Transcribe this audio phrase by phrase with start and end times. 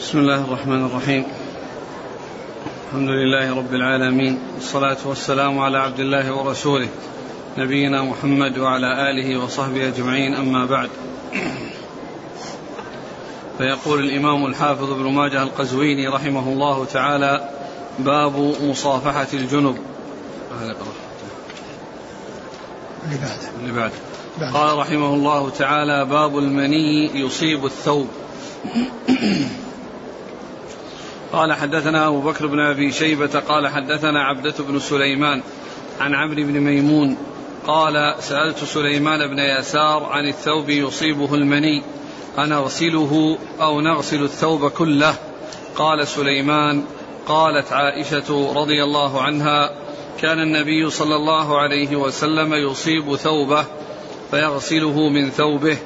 [0.00, 1.24] بسم الله الرحمن الرحيم.
[2.88, 4.38] الحمد لله رب العالمين.
[4.54, 6.88] والصلاة والسلام على عبد الله ورسوله.
[7.58, 10.34] نبينا محمد وعلى آله وصحبه أجمعين.
[10.34, 10.88] أما بعد.
[13.58, 17.50] فيقول الإمام الحافظ ابن ماجه القزويني رحمه الله تعالى
[17.98, 19.76] باب مصافحة الجنب.
[23.60, 23.94] اللي بعده.
[24.52, 28.08] قال رحمه الله تعالى باب المني يصيب الثوب.
[31.32, 35.42] قال حدثنا أبو بكر بن أبي شيبة قال حدثنا عبدة بن سليمان
[36.00, 37.16] عن عمرو بن ميمون
[37.66, 41.82] قال سألت سليمان بن يسار عن الثوب يصيبه المني
[42.38, 45.14] أنغسله أو نغسل الثوب كله؟
[45.76, 46.84] قال سليمان
[47.26, 49.70] قالت عائشة رضي الله عنها
[50.20, 53.64] كان النبي صلى الله عليه وسلم يصيب ثوبه
[54.30, 55.76] فيغسله من ثوبه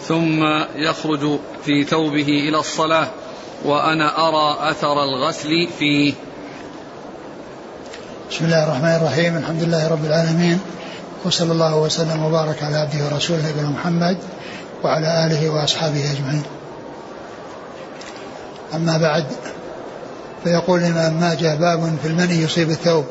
[0.00, 0.44] ثم
[0.76, 3.08] يخرج في ثوبه إلى الصلاة.
[3.64, 6.14] وأنا أرى أثر الغسل فيه
[8.30, 9.36] بسم الله الرحمن الرحيم.
[9.36, 10.60] الحمد لله رب العالمين.
[11.24, 14.18] وصلى الله وسلم وبارك على عبده ورسوله نبينا محمد
[14.84, 16.42] وعلى آله وأصحابه أجمعين.
[18.74, 19.26] أما بعد
[20.44, 23.04] فيقول الإمام ماجه باب في المني يصيب الثوب.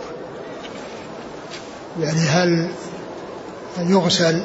[2.00, 2.70] يعني هل
[3.80, 4.44] يغسل؟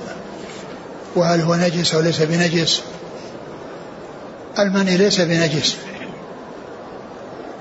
[1.17, 2.83] وهل هو نجس أو ليس بنجس؟
[4.59, 5.77] المني ليس بنجس.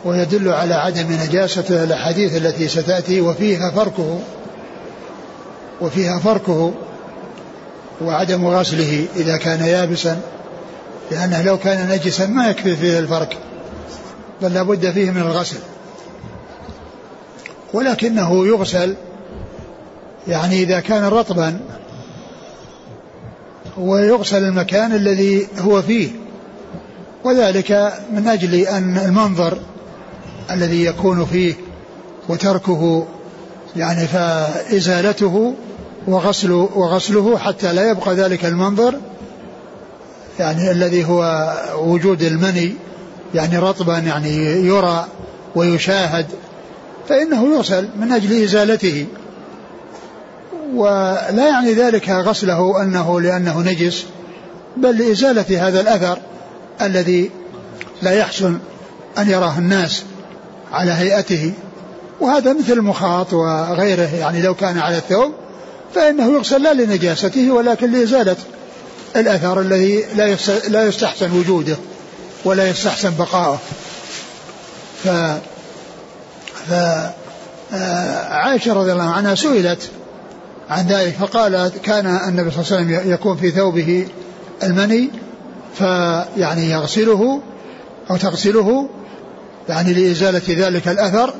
[0.06, 4.20] ويدل على عدم نجاسته الأحاديث التي ستأتي وفيها فرقه
[5.82, 6.74] وفيها فرقه
[8.02, 10.20] وعدم غسله إذا كان يابسا
[11.12, 13.30] لأنه لو كان نجسا ما يكفي فيه الفرق
[14.42, 15.60] بل لابد فيه من الغسل.
[17.74, 18.96] ولكنه يغسل
[20.28, 21.60] يعني إذا كان رطبا
[23.78, 26.10] ويغسل المكان الذي هو فيه.
[27.24, 29.58] وذلك من أجل أن المنظر
[30.54, 31.54] الذي يكون فيه
[32.30, 33.06] وتركه
[33.76, 35.54] يعني فإزالته
[36.08, 38.96] وغسل وغسله حتى لا يبقى ذلك المنظر
[40.40, 42.74] يعني الذي هو وجود المني
[43.36, 44.36] يعني رطبا يعني
[44.66, 45.06] يرى
[45.56, 46.26] ويشاهد
[47.10, 49.06] فإنه يغسل من أجل إزالته.
[50.74, 54.06] ولا يعني ذلك غسله أنه لأنه نجس
[54.78, 56.18] بل لإزالة هذا الأثر
[56.82, 57.32] الذي
[58.02, 58.60] لا يحسن
[59.18, 60.04] أن يراه الناس.
[60.72, 61.54] على هيئته.
[62.22, 65.34] وهذا مثل المخاط وغيره يعني لو كان على الثوب
[65.96, 68.36] فإنه يغسل لا لنجاسته ولكن لإزالة
[69.16, 70.38] الأثر الذي لا
[70.68, 71.78] لا يستحسن وجوده
[72.46, 73.60] ولا يستحسن بقاؤه
[75.04, 75.08] ف
[76.70, 76.74] ف
[77.74, 79.90] آه، عائشة رضي الله عنها سئلت
[80.70, 84.08] عن ذلك فقالت كان النبي صلى الله عليه وسلم يكون في ثوبه
[84.64, 85.10] المني
[85.78, 87.42] فيعني يغسله
[88.12, 88.90] أو تغسله
[89.72, 91.34] يعني لإزالة ذلك الأثر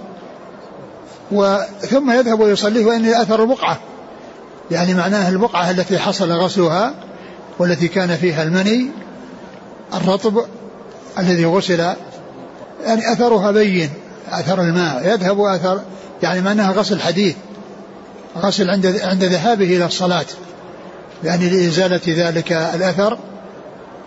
[1.32, 3.80] وثم يذهب ويصليه وإن أثر البقعة.
[4.72, 6.94] يعني معناه البقعة التي حصل غسلها
[7.60, 8.90] والتي كان فيها المني
[9.94, 10.46] الرطب
[11.20, 11.80] الذي غسل
[12.86, 13.90] يعني أثرها بين
[14.32, 15.08] أثر الماء.
[15.08, 15.82] يذهب أثر
[16.24, 17.36] يعني معناها غسل حديث
[18.38, 20.26] غسل عند عند ذهابه إلى الصلاة.
[21.24, 23.18] يعني لإزالة ذلك الأثر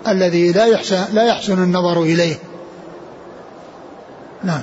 [0.08, 2.36] الذي لا يحسن لا يحسن النظر إليه.
[4.44, 4.62] نعم.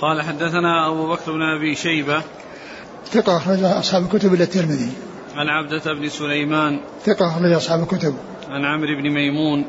[0.00, 2.22] قال حدثنا أبو بكر بن أبي شيبة.
[3.06, 4.92] ثقة أخرج أصحاب الكتب إلى الترمذي.
[5.36, 6.80] عن عبدة بن سليمان.
[7.04, 8.14] ثقة أخرج أصحاب الكتب.
[8.48, 9.64] عن عمرو بن ميمون.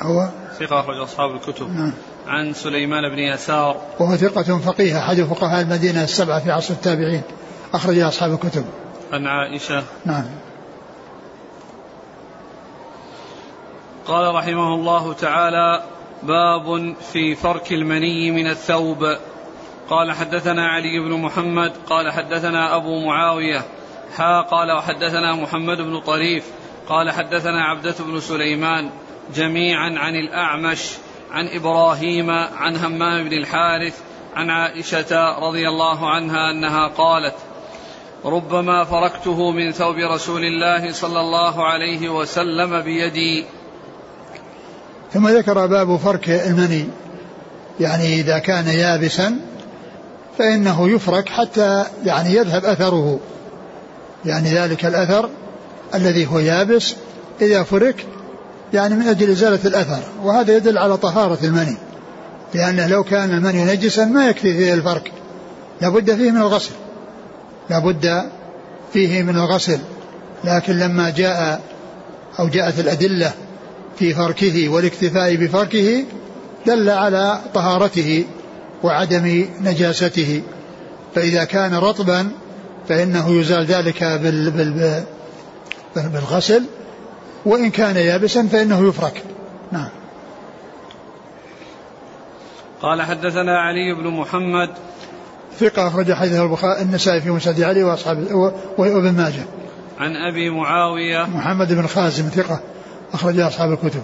[0.00, 1.70] هو؟ ثقة أخرج أصحاب الكتب.
[1.70, 1.92] نعم.
[2.26, 3.76] عن سليمان بن يسار.
[4.00, 7.22] وهو ثقة فقيه أحد فقهاء المدينة السبعة في عصر التابعين.
[7.74, 8.64] أخرج أصحاب الكتب.
[9.12, 9.82] عن عائشة.
[10.04, 10.24] نعم.
[14.06, 15.82] قال رحمه الله تعالى
[16.22, 19.16] باب في فرك المني من الثوب.
[19.90, 23.64] قال حدثنا علي بن محمد قال حدثنا أبو معاوية.
[24.16, 26.44] حا قال وحدثنا محمد بن طريف.
[26.88, 28.90] قال حدثنا عبدة بن سليمان
[29.34, 30.90] جميعا عن الأعمش
[31.30, 34.00] عن إبراهيم عن همام بن الحارث
[34.34, 37.34] عن عائشة رضي الله عنها أنها قالت
[38.24, 43.44] ربما فركته من ثوب رسول الله صلى الله عليه وسلم بيدي
[45.14, 46.84] ثم ذكر باب فرك المني.
[47.80, 49.36] يعني إذا كان يابسا
[50.38, 53.20] فإنه يفرك حتى يعني يذهب أثره.
[54.24, 55.28] يعني ذلك الأثر
[55.94, 56.94] الذي هو يابس
[57.40, 58.06] إذا فرك
[58.72, 60.02] يعني من أجل إزالة الأثر.
[60.22, 61.76] وهذا يدل على طهارة المني.
[62.54, 65.04] لأنه لو كان المني نجسا ما يكفي فيه الفرق
[65.80, 66.72] لابد فيه من الغسل.
[67.70, 68.30] لابد
[68.92, 69.78] فيه من الغسل.
[70.44, 71.60] لكن لما جاء
[72.38, 73.32] أو جاءت الأدلة
[73.96, 76.04] في فركه والاكتفاء بفركه
[76.66, 78.24] دل على طهارته
[78.82, 80.42] وعدم نجاسته.
[81.14, 82.30] فإذا كان رطبا
[82.88, 85.04] فإنه يزال ذلك بال بال
[85.96, 86.62] بالغسل.
[87.46, 89.22] وإن كان يابسا فإنه يفرك.
[89.72, 89.88] نعم.
[92.82, 94.70] قال حدثنا علي بن محمد.
[95.58, 98.32] ثقة أخرج حديثه البخاري النسائي في مسند علي وأصحاب
[98.78, 99.44] وابن ماجه.
[99.98, 101.24] عن أبي معاوية.
[101.24, 102.60] محمد بن خازم ثقة.
[103.12, 104.02] أخرج أصحاب الكتب.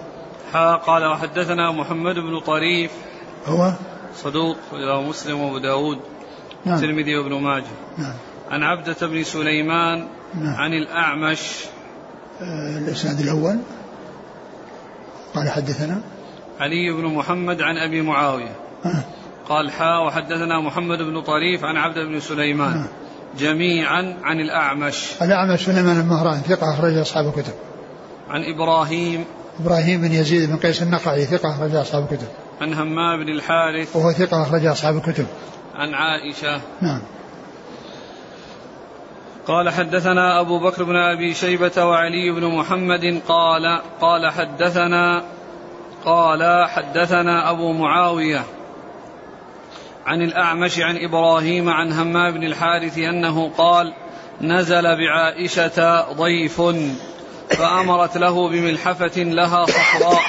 [0.55, 2.91] ها قال وحدثنا محمد بن طريف.
[3.47, 3.73] هو؟
[4.17, 5.99] صدوق رواه مسلم وأبو داود.
[6.65, 6.75] نعم.
[6.75, 7.65] الترمذي وابن ماجه.
[7.99, 8.15] نعم.
[8.51, 10.55] عن عبدة بن سليمان نعم.
[10.55, 11.65] عن الأعمش.
[12.41, 13.59] آه الإسناد الأول.
[15.35, 16.01] قال حدثنا.
[16.61, 18.57] علي بن محمد عن أبي معاوية.
[18.85, 19.05] آه.
[19.49, 22.77] قال حا وحدثنا محمد بن طريف عن عبد بن سليمان.
[22.77, 22.87] آه
[23.39, 25.13] جميعا عن الأعمش.
[25.23, 27.53] الأعمش سليمان المهران ثقة أخرج أصحاب الكتب.
[28.31, 29.25] عن إبراهيم
[29.61, 32.29] إبراهيم بن يزيد بن قيس النقعي ثقة أخرج أصحاب الكتب.
[32.61, 35.27] عن همام بن الحارث وهو ثقة أخرج أصحاب الكتب.
[35.75, 36.61] عن عائشة.
[36.81, 37.03] نعم.
[39.47, 45.23] قال حدثنا أبو بكر بن أبي شيبة وعلي بن محمد قال قال حدثنا
[46.05, 48.43] قال حدثنا أبو معاوية
[50.07, 53.93] عن الأعمش عن إبراهيم عن همام بن الحارث أنه قال
[54.41, 56.61] نزل بعائشة ضيف.
[57.51, 60.23] فأمرت له بملحفة لها صفراء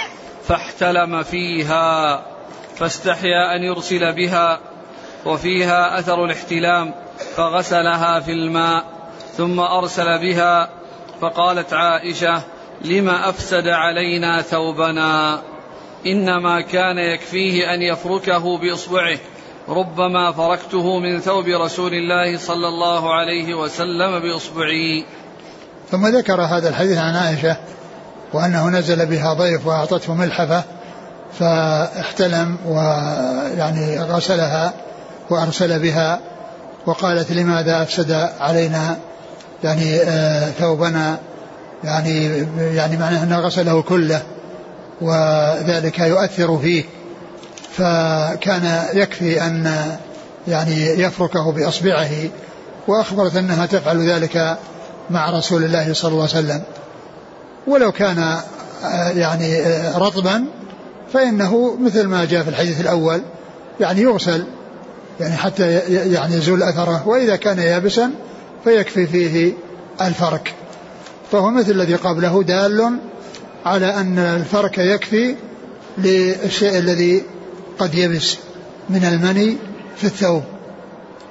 [0.44, 2.25] فاحتلم فيها
[2.75, 4.60] فاستحيا أن يرسل بها
[5.25, 6.94] وفيها أثر الاحتلام
[7.36, 8.84] فغسلها في الماء
[9.38, 10.69] ثم أرسل بها
[11.22, 12.42] فقالت عائشة
[12.81, 15.42] لما أفسد علينا ثوبنا؟
[16.06, 19.18] إنما كان يكفيه أن يفركه بإصبعه
[19.69, 25.06] ربما فركته من ثوب رسول الله صلى الله عليه وسلم بإصبعي.
[25.92, 27.57] ثم ذكر هذا الحديث عن عائشة
[28.34, 30.63] وأنه نزل بها ضيف وأعطته ملحفة
[31.39, 34.74] فاحتلم ويعني غسلها
[35.30, 36.19] وأرسل بها
[36.86, 38.98] وقالت لماذا أفسد علينا
[39.63, 41.18] يعني آه ثوبنا؟
[41.84, 44.22] يعني يعني معناه أنه غسله كله
[45.01, 46.83] وذلك يؤثر فيه.
[47.78, 49.74] فكان يكفي أن
[50.48, 52.10] يعني يفركه بأصبعه
[52.88, 54.57] وأخبرت أنها تفعل ذلك
[55.09, 56.63] مع رسول الله صلى الله عليه وسلم.
[57.68, 58.19] ولو كان
[58.83, 60.45] آه، يعني آه، رطبا
[61.13, 63.21] فإنه مثل ما جاء في الحديث الأول
[63.80, 64.45] يعني يغسل
[65.19, 65.71] يعني حتى
[66.13, 68.12] يعني يزول أثره وإذا كان يابسا
[68.63, 69.54] فيكفي فيه
[70.01, 70.54] الفرك.
[71.31, 73.00] فهو مثل الذي قبله دال
[73.65, 75.36] على أن الفرك يكفي
[75.98, 77.24] للشيء الذي
[77.80, 78.38] قد يبس
[78.89, 79.57] من المني
[79.98, 80.44] في الثوب.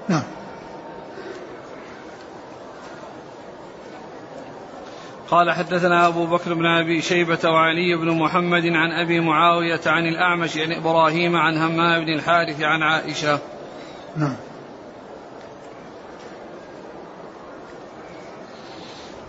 [0.08, 0.22] نعم.
[5.30, 10.58] قال حدثنا أبو بكر بن أبي شيبة وعلي بن محمد عن أبي معاوية عن الأعمش
[10.58, 13.38] عن إبراهيم عن همام بن الحارث عن عائشة.
[14.16, 14.36] نعم.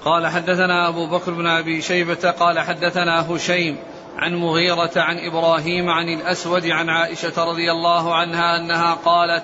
[0.06, 3.78] قال حدثنا أبو بكر بن أبي شيبة قال حدثنا هشيم
[4.18, 9.44] عن مغيرة عن إبراهيم عن الأسود عن عائشة رضي الله عنها أنها قالت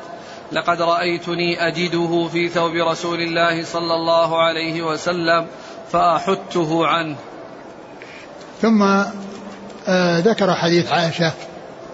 [0.52, 5.48] لقد رأيتني أجده في ثوب رسول الله صلى الله عليه وسلم
[5.92, 7.16] فأحته عنه.
[8.62, 8.84] ثم
[9.88, 11.32] آه ذكر حديث عائشة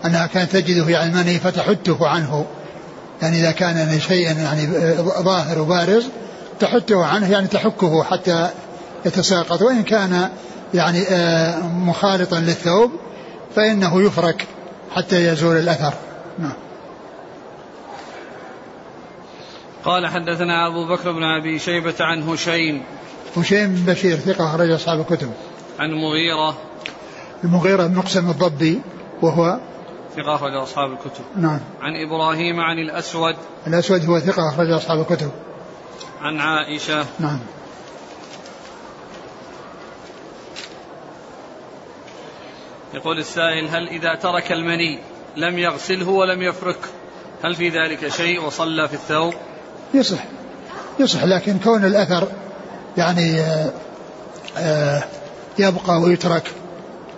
[0.05, 2.45] أنها كانت تجده يعني المني فتحته عنه.
[3.21, 4.67] يعني إذا كان شيئا يعني
[5.01, 6.07] ظاهر وبارز
[6.59, 8.49] تحته عنه يعني تحكه حتى
[9.05, 9.61] يتساقط.
[9.61, 10.29] وإن كان
[10.73, 12.91] يعني آه مخالطا للثوب
[13.55, 14.47] فإنه يفرك
[14.95, 15.93] حتى يزول الأثر.
[16.39, 16.53] نعم.
[19.85, 22.83] قال حدثنا أبو بكر بن أبي شيبة عن هشيم
[23.38, 25.31] هشيم بن بشير ثقة أخرج أصحاب الكتب.
[25.79, 26.57] عن مغيرة
[27.43, 28.81] المغيرة بن مقسم الضبي
[29.21, 29.59] وهو
[30.15, 31.24] ثقة أخرج أصحاب الكتب.
[31.36, 31.59] نعم.
[31.81, 33.36] عن إبراهيم عن الأسود.
[33.67, 35.31] الأسود هو ثقة أخرج أصحاب الكتب.
[36.21, 37.05] عن عائشة.
[37.19, 37.39] نعم.
[42.93, 45.00] يقول السائل هل إذا ترك المني
[45.38, 46.79] لم يغسله ولم يفرك
[47.43, 49.33] هل في ذلك شيء وصلى في الثوب؟
[49.93, 50.24] يصح
[51.00, 52.27] يصح لكن كون الأثر
[52.99, 53.71] يعني آه،
[54.57, 55.03] آه،
[55.59, 56.51] يبقى ويترك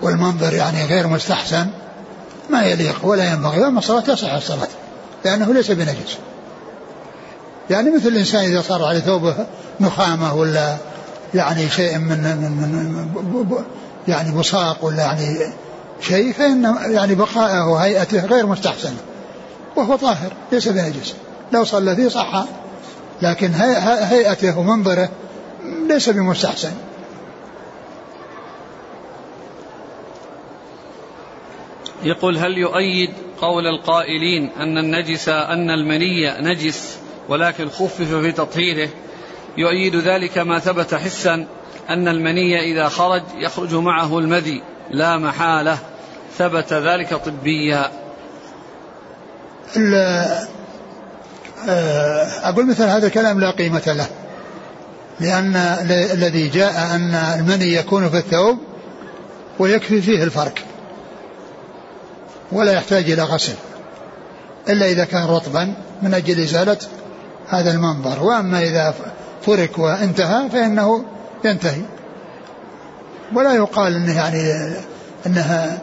[0.01, 1.67] والمنظر يعني غير مستحسن.
[2.49, 4.67] ما يليق ولا ينبغي أما الصلاة تصح الصلاة
[5.25, 6.17] لأنه ليس بنجس.
[7.69, 9.35] يعني مثل الإنسان إذا صار على ثوبه
[9.79, 10.77] نخامة ولا
[11.33, 13.63] يعني شيء من, من, من
[14.07, 15.53] يعني بصاق ولا يعني
[16.01, 18.93] شيء فإن يعني بقائه وهيئته غير مستحسن
[19.75, 21.13] وهو طاهر ليس بنجس.
[21.51, 22.45] لو صلى فيه صح
[23.21, 25.09] لكن هيئته ومنظره
[25.87, 26.71] ليس بمستحسن.
[32.03, 33.09] يقول هل يؤيد
[33.41, 36.97] قول القائلين أن النجس أن المني نجس
[37.29, 38.89] ولكن خفف في تطهيره؟
[39.57, 41.47] يؤيد ذلك ما ثبت حسا
[41.89, 45.77] أن المني إذا خرج يخرج معه المذي لا محالة.
[46.37, 47.91] ثبت ذلك طبيا.
[51.67, 54.20] آه، أقول مثل هذا الكلام لا قيمة له.
[55.19, 55.55] لأن
[56.13, 58.57] الذي جاء أن المني يكون في الثوب
[59.59, 60.53] ويكفي فيه الفرق
[62.51, 63.53] ولا يحتاج إلى غسل
[64.69, 66.77] إلا إذا كان رطبا من أجل إزالة
[67.47, 68.23] هذا المنظر.
[68.23, 68.93] وأما إذا
[69.45, 71.05] فرك وانتهى فإنه
[71.45, 71.81] ينتهي.
[73.33, 74.73] ولا يقال إنه يعني
[75.25, 75.81] إنها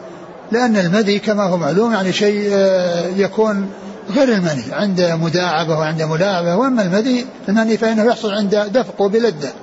[0.51, 3.69] لأن المذي كما هو معلوم يعني شيء آه، يكون
[4.11, 6.55] غير المني عند مداعبة وعند ملاعبة.
[6.55, 9.53] وأما المذي المني فإنه يحصل عند دفق وبلده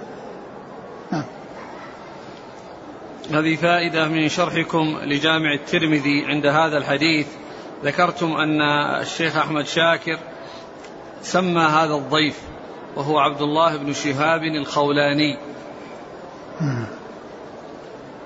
[1.13, 1.25] نعم.
[3.31, 6.25] هذه فائدة من شرحكم لجامع الترمذي.
[6.27, 7.27] عند هذا الحديث
[7.85, 8.61] ذكرتم أن
[9.01, 10.19] الشيخ أحمد شاكر
[11.23, 12.39] سمى هذا الضيف
[12.97, 15.39] وهو عبد الله بن شهاب الخولاني.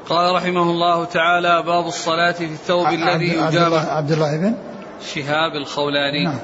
[0.09, 4.55] قال رحمه الله تعالى باب الصلاة في الثوب الذي يجامع عبد الله بن
[5.03, 6.39] شهاب الخولاني نعم.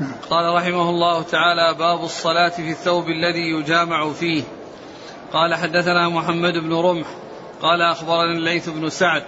[0.00, 0.12] نعم.
[0.30, 4.42] قال رحمه الله تعالى باب الصلاة في الثوب الذي يجامع فيه
[5.32, 7.06] قال حدثنا محمد بن رمح
[7.62, 9.22] قال أخبرنا الليث بن سعد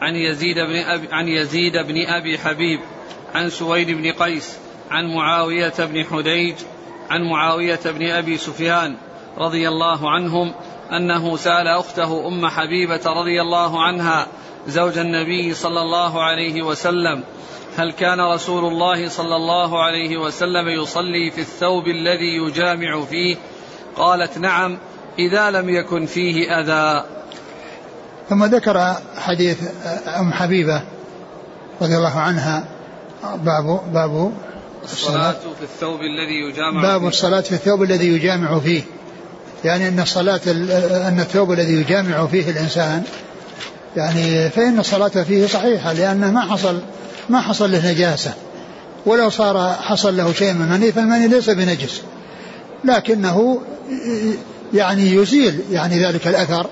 [0.00, 2.80] عن يزيد بن أبي عن يزيد بن أبي حبيب
[3.34, 4.58] عن سويد بن قيس
[4.90, 6.54] عن معاوية بن حديج
[7.10, 8.96] عن معاوية بن أبي سفيان
[9.38, 10.54] رضي الله عنهم
[10.92, 14.26] أنه سأل أخته أم حبيبة رضي الله عنها
[14.68, 17.22] زوج النبي صلى الله عليه وسلم.
[17.76, 23.36] هل كان رسول الله صلى الله عليه وسلم يصلي في الثوب الذي يجامع فيه؟
[23.96, 24.78] قالت نعم
[25.18, 27.04] إذا لم يكن فيه أذى.
[28.28, 29.58] ثم ذكر حديث
[30.06, 30.82] أم حبيبة
[31.82, 32.64] رضي الله عنها
[33.22, 34.32] باب باب
[34.84, 35.32] الصلاة.
[35.32, 37.08] في الثوب الذي يجامع باب فيه.
[37.08, 38.82] الصلاة في الثوب الذي يجامع فيه.
[39.64, 40.40] يعني أن الصلاة
[41.08, 43.02] أن الثوب الذي يجامع فيه الإنسان
[43.96, 46.80] يعني فإن الصلاة فيه صحيحة لأنه ما حصل
[47.28, 48.32] ما حصل له نجاسة.
[49.06, 52.02] ولو صار حصل له شيء من المني فالمني ليس بنجس.
[52.84, 53.60] لكنه
[54.74, 56.66] يعني يزيل يعني ذلك الأثر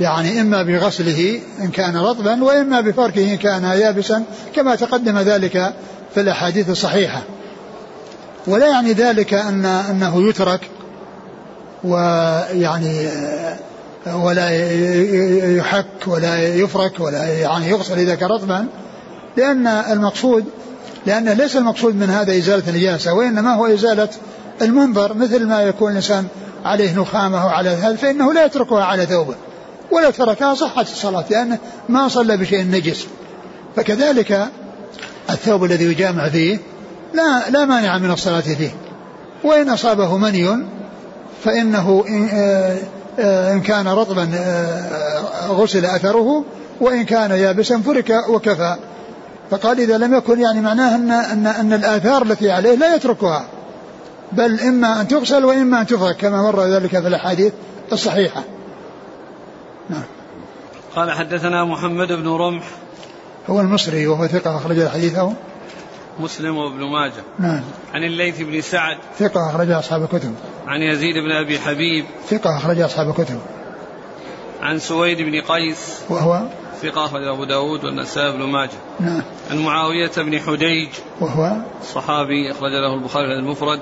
[0.00, 5.74] يعني إما بغسله إن كان رطبا وإما بفركه إن كان يابسا كما تقدم ذلك
[6.14, 7.22] في الأحاديث الصحيحة.
[8.46, 10.60] ولا يعني ذلك أن أنه يترك
[11.84, 13.08] ويعني
[14.06, 14.50] ولا
[15.56, 18.66] يحك ولا يفرك ولا يعني يغسل إذا كان رطبا
[19.36, 20.44] لأن المقصود
[21.06, 24.08] لأن ليس المقصود من هذا إزالة النجاسة وإنما هو إزالة
[24.62, 26.26] المنظر مثل ما يكون الإنسان
[26.64, 29.34] عليه نخامة وعلى هذا فإنه لا يتركها على ثوبه
[29.90, 33.06] ولا تركها صحت الصلاة لأنه ما صلى بشيء نجس.
[33.76, 34.48] فكذلك
[35.30, 36.58] الثوب الذي يجامع فيه
[37.14, 38.70] لا لا مانع من الصلاة فيه.
[39.44, 40.66] وإن أصابه مني
[41.44, 42.04] فإنه
[43.18, 46.44] إن, آه، آه، إن كان رطبا آه، غسل أثره
[46.80, 48.76] وإن كان يابسا فرك وكفى.
[49.50, 53.44] فقال إذا لم يكن يعني معناه أن, أن, أن الآثار التي عليه لا يتركها.
[54.32, 57.52] بل إما أن تغسل وإما أن تفرك كما مر ذلك في الأحاديث
[57.92, 58.42] الصحيحة.
[59.90, 60.02] نعم.
[60.96, 62.64] قال حدثنا محمد بن رمح.
[63.50, 65.32] هو المصري وهو ثقة أخرج حديثه.
[66.20, 67.22] مسلم وابن ماجه.
[67.38, 67.60] نعم.
[67.94, 68.96] عن الليث بن سعد.
[69.18, 70.34] ثقة أخرج أصحاب الكتب.
[70.66, 72.04] عن يزيد بن أبي حبيب.
[72.28, 73.38] ثقة أخرج أصحاب الكتب.
[74.62, 76.00] عن سويد بن قيس.
[76.08, 76.42] وهو؟
[76.82, 78.70] ثقة أخرج أبو داود والنسائي بن ماجه.
[79.00, 79.22] نعم.
[79.50, 80.88] عن معاوية بن حديج
[81.20, 81.56] وهو؟
[81.94, 83.80] صحابي أخرج له البخاري المفرد.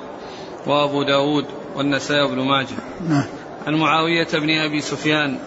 [0.67, 1.45] وأبو داود
[1.77, 2.77] والنسائي بن ماجه.
[3.09, 3.25] نعم.
[3.67, 5.39] عن معاوية بن أبي سفيان.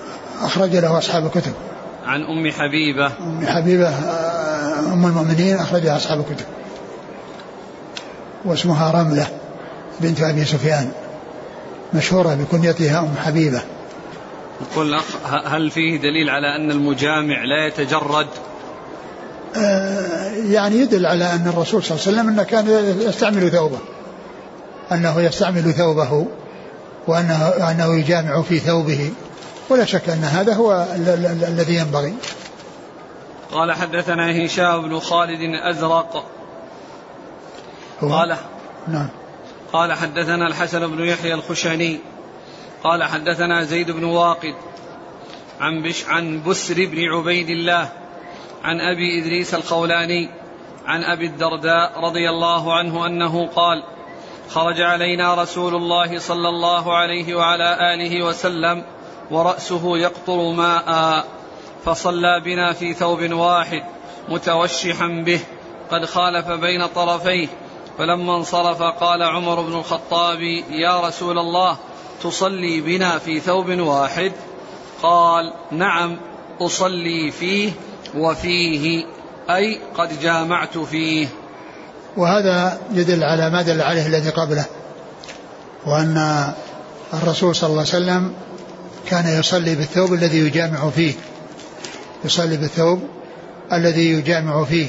[0.41, 1.53] أخرج له أصحاب الكتب.
[2.05, 3.05] عن أم حبيبة.
[3.05, 6.45] أم حبيبة آه، أم المؤمنين أخرجها أصحاب الكتب.
[8.45, 9.27] واسمها رملة
[9.99, 10.91] بنت أبي سفيان
[11.93, 13.61] مشهورة بكنيتها أم حبيبة.
[14.71, 14.99] يقول
[15.45, 18.27] هل فيه دليل على أن المجامع لا يتجرد؟
[19.55, 22.67] آه، يعني يدل على أن الرسول صلى الله عليه وسلم أنه كان
[23.01, 23.79] يستعمل ثوبه
[24.91, 26.25] أنه يستعمل ثوبه
[27.07, 29.11] وأنه أنه يجامع في ثوبه
[29.69, 30.85] ولا شك أن هذا هو
[31.47, 32.13] الذي ينبغي.
[33.51, 36.25] قال حدثنا هشام بن خالد الأزرق
[38.11, 38.37] قال
[38.87, 39.09] نعم.
[39.73, 41.99] قال حدثنا الحسن بن يحيى الخشني.
[42.83, 44.55] قال حدثنا زيد بن واقد
[45.59, 47.89] عن بش عن بسر بن عبيد الله
[48.63, 50.29] عن أبي إدريس الخولاني
[50.85, 53.83] عن أبي الدرداء رضي الله عنه أنه قال
[54.49, 58.83] خرج علينا رسول الله صلى الله عليه وعلى آله وسلم
[59.31, 61.25] ورأسه يقطر ماء
[61.85, 63.83] فصلى بنا في ثوب واحد
[64.29, 65.39] متوشحا به
[65.91, 67.47] قد خالف بين طرفيه
[67.97, 71.77] فلما انصرف قال عمر بن الخطاب يا رسول الله
[72.23, 74.31] تصلي بنا في ثوب واحد؟
[75.01, 76.17] قال نعم
[76.61, 77.71] أصلي فيه
[78.15, 79.05] وفيه
[79.49, 81.27] أي قد جامعت فيه.
[82.17, 84.65] وهذا يدل على ما دل عليه الذي قبله
[85.85, 86.47] وأن
[87.13, 88.33] الرسول صلى الله عليه وسلم
[89.07, 91.13] كان يصلي بالثوب الذي يجامع فيه
[92.25, 92.99] يصلي بالثوب
[93.73, 94.87] الذي يجامع فيه.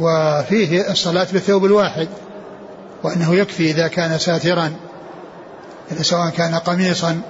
[0.00, 2.08] وفيه الصلاة بالثوب الواحد
[3.02, 4.72] وأنه يكفي إذا كان ساترا
[5.92, 7.20] إذا سواء كان قميصا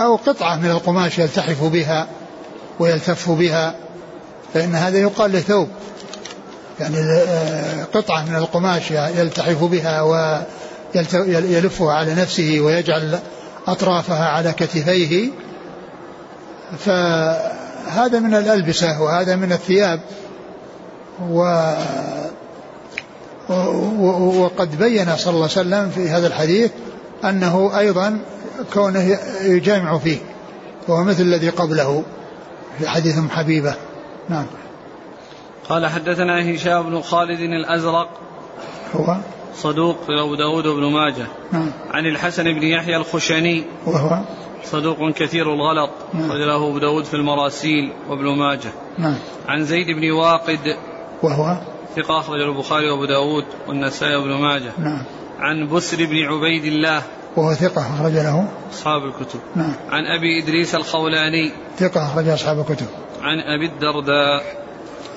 [0.00, 2.06] أو قطعة من القماش يلتحف بها
[2.78, 3.74] ويلتف بها
[4.54, 5.68] فإن هذا يقال له ثوب.
[6.80, 6.96] يعني
[7.94, 10.02] قطعة من القماش يلتحف بها
[10.94, 13.18] ويلفها على نفسه ويجعل
[13.66, 15.30] أطرافها على كتفيه.
[16.78, 20.00] فهذا من الألبسة وهذا من الثياب.
[21.30, 21.74] و
[24.42, 26.70] وقد بين صلى الله عليه وسلم في هذا الحديث
[27.24, 28.20] أنه أيضا
[28.74, 30.18] كونه يجامع فيه
[30.88, 32.04] وهو مثل الذي قبله
[32.78, 33.74] في حديث حبيبة.
[34.28, 34.46] نعم.
[35.68, 38.08] قال حدثنا هشام بن خالد الأزرق
[38.94, 39.16] هو؟
[39.56, 41.26] صدوق في أبو داود بن ماجه.
[41.52, 41.70] نعم.
[41.90, 44.20] عن الحسن بن يحيى الخشني وهو؟
[44.64, 46.32] صدوق كثير الغلط نعم.
[46.32, 48.72] له أبو داود في المراسيل وابن ماجه.
[48.98, 49.16] نعم.
[49.48, 50.76] عن زيد بن واقد
[51.24, 51.56] وهو
[51.96, 54.72] ثقة أخرج البخاري وأبو داود والنسائي وابن ماجه.
[54.78, 55.02] نعم.
[55.38, 57.02] عن بسر بن عبيد الله.
[57.36, 58.48] وهو ثقة أخرج له.
[58.72, 59.40] أصحاب الكتب.
[59.56, 59.74] نعم.
[59.90, 61.52] عن أبي إدريس الخولاني.
[61.78, 62.86] ثقة أخرج أصحاب الكتب.
[63.22, 64.64] عن أبي الدرداء.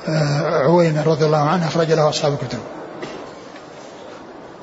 [0.08, 2.60] آه عويمر رضي الله عنه أخرج له أصحاب الكتب.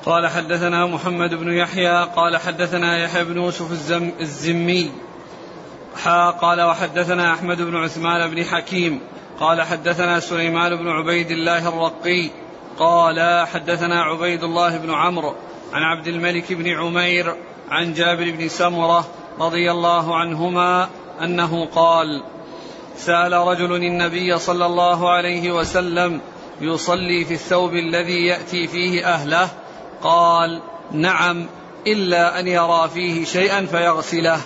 [0.05, 4.91] قال حدثنا محمد بن يحيى قال حدثنا يحيى بن يوسف الزم الزمي.
[6.03, 8.99] حا قال وحدثنا أحمد بن عثمان بن حكيم.
[9.39, 12.29] قال حدثنا سليمان بن عبيد الله الرقي
[12.79, 15.35] قال حدثنا عبيد الله بن عمرو
[15.73, 17.35] عن عبد الملك بن عمير
[17.69, 19.05] عن جابر بن سمرة
[19.39, 20.89] رضي الله عنهما
[21.21, 22.23] أنه قال
[22.97, 26.21] سأل رجل النبي صلى الله عليه وسلم
[26.61, 29.49] يصلي في الثوب الذي يأتي فيه أهله؟
[30.03, 31.45] قال نعم
[31.87, 34.39] إلا أن يرى فيه شيئا فيغسله.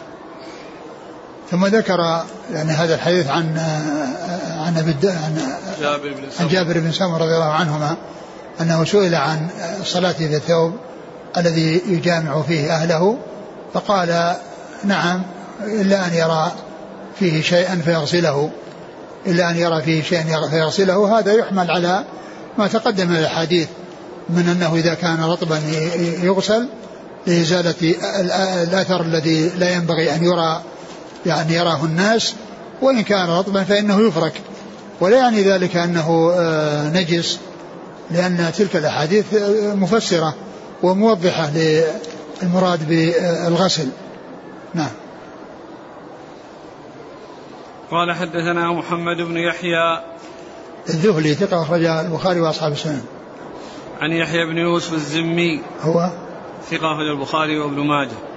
[1.51, 3.57] ثم ذكر يعني هذا الحديث عن
[4.59, 5.37] عن عن
[5.81, 7.95] جابر بن عن جابر بن سمر رضي الله عنهما
[8.61, 9.47] أنه سئل عن
[9.83, 10.73] صلاته في الثوب
[11.37, 13.17] الذي يجامع فيه أهله
[13.73, 14.35] فقال
[14.83, 15.21] نعم
[15.63, 16.51] إلا أن يرى
[17.19, 18.49] فيه شيئا فيغسله.
[19.27, 21.19] إلا أن يرى فيه شيئا فيغسله.
[21.19, 22.03] هذا يحمل على
[22.57, 23.67] ما تقدم من الأحاديث
[24.29, 25.59] من أنه إذا كان رطبا
[26.23, 26.67] يغسل
[27.27, 27.95] لإزالة
[28.63, 30.61] الأثر الذي لا ينبغي أن يرى
[31.25, 32.35] يعني يراه الناس
[32.81, 34.41] وإن كان رطبا فإنه يفرك.
[35.01, 37.39] ولا يعني ذلك أنه آه، نجس
[38.11, 40.35] لأن تلك الأحاديث آه، مفسرة
[40.83, 43.89] وموضحة للمراد بالغسل.
[44.73, 44.91] نعم.
[47.91, 50.03] قال حدثنا محمد بن يحيى.
[50.89, 53.01] الذهلي ثقة أخرج البخاري وأصحاب السنن.
[54.01, 55.61] عن يحيى بن يوسف الزمي.
[55.81, 56.09] هو؟
[56.71, 58.28] ثقة أخرج البخاري وابن ماجه.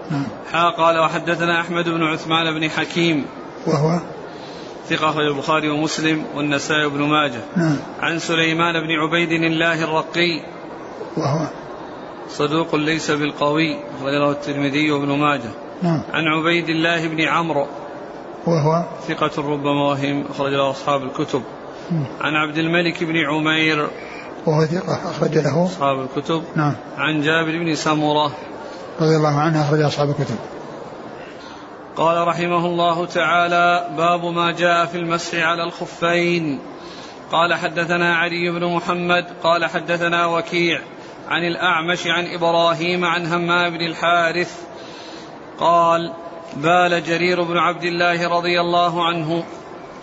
[0.53, 3.25] حا قال وحدثنا أحمد بن عثمان بن حكيم.
[3.67, 4.01] وهو؟
[4.89, 7.41] ثقة أخرج البخاري ومسلم والنسائي بن ماجه.
[7.57, 7.77] نعم.
[8.01, 10.41] عن سليمان بن عبيد الله الرقي.
[11.17, 11.47] وهو؟
[12.29, 15.51] صدوق ليس بالقوي أخرج له الترمذي وابن ماجه.
[15.83, 16.03] نعم.
[16.13, 17.67] عن عبيد الله بن عمرو.
[18.47, 21.43] وهو؟ ثقة ربما وهم أخرج له أصحاب الكتب.
[21.91, 22.07] نعم.
[22.21, 23.89] عن عبد الملك بن عمير.
[24.47, 26.43] وهو ثقة أخرج له؟ أصحاب الكتب.
[26.57, 26.75] نعم.
[26.97, 28.33] عن جابر بن سمرة.
[29.03, 30.37] رضي الله عنه أخرج أصحاب الكتب.
[31.97, 36.61] قال رحمه الله تعالى باب ما جاء في المسح على الخفين.
[37.33, 40.81] قال حدثنا علي بن محمد قال حدثنا وكيع
[41.29, 44.61] عن الأعمش عن إبراهيم عن همام بن الحارث
[45.59, 46.13] قال
[46.57, 49.45] بال جرير بن عبد الله رضي الله عنه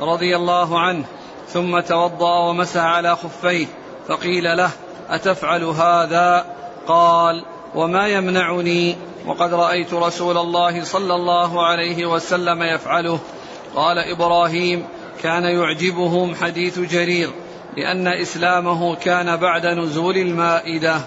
[0.01, 1.05] رضي الله عنه
[1.47, 3.65] ثم توضأ ومسح على خفيه
[4.07, 4.71] فقيل له
[5.09, 6.45] أتفعل هذا؟
[6.87, 13.19] قال وما يمنعني وقد رأيت رسول الله صلى الله عليه وسلم يفعله.
[13.75, 14.85] قال إبراهيم
[15.23, 17.29] كان يعجبهم حديث جرير
[17.77, 21.01] لأن إسلامه كان بعد نزول المائدة.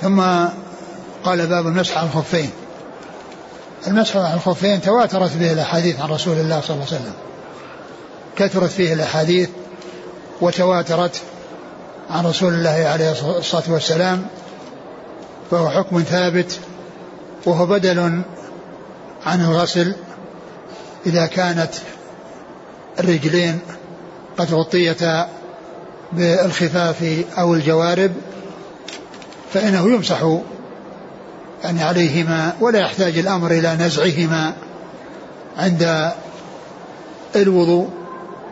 [0.00, 0.20] ثم
[1.24, 2.50] قال باب المسح على الخفين
[3.86, 7.14] المسح على الخفين تواترت به الأحاديث عن رسول الله صلى الله عليه وسلم.
[8.36, 9.48] كثرت فيه الأحاديث
[10.40, 11.22] وتواترت
[12.10, 14.26] عن رسول الله عليه الصلاة والسلام
[15.50, 16.60] فهو حكم ثابت
[17.46, 18.22] وهو بدل
[19.26, 19.94] عن الغسل
[21.06, 21.70] إذا كانت
[23.00, 23.58] الرجلين
[24.38, 25.28] قد غطيتا
[26.12, 28.12] بالخفاف أو الجوارب
[29.54, 30.38] فإنه يمسح
[31.64, 34.52] يعني عليهما ولا يحتاج الأمر إلى نزعهما
[35.58, 36.12] عند
[37.36, 37.88] الوضوء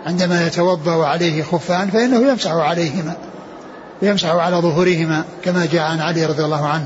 [0.06, 3.16] عندما يتوضأ وعليه خفان فإنه يمسح عليهما.
[4.02, 6.84] يمسح على ظهورهما كما جاء عن علي رضي الله عنه.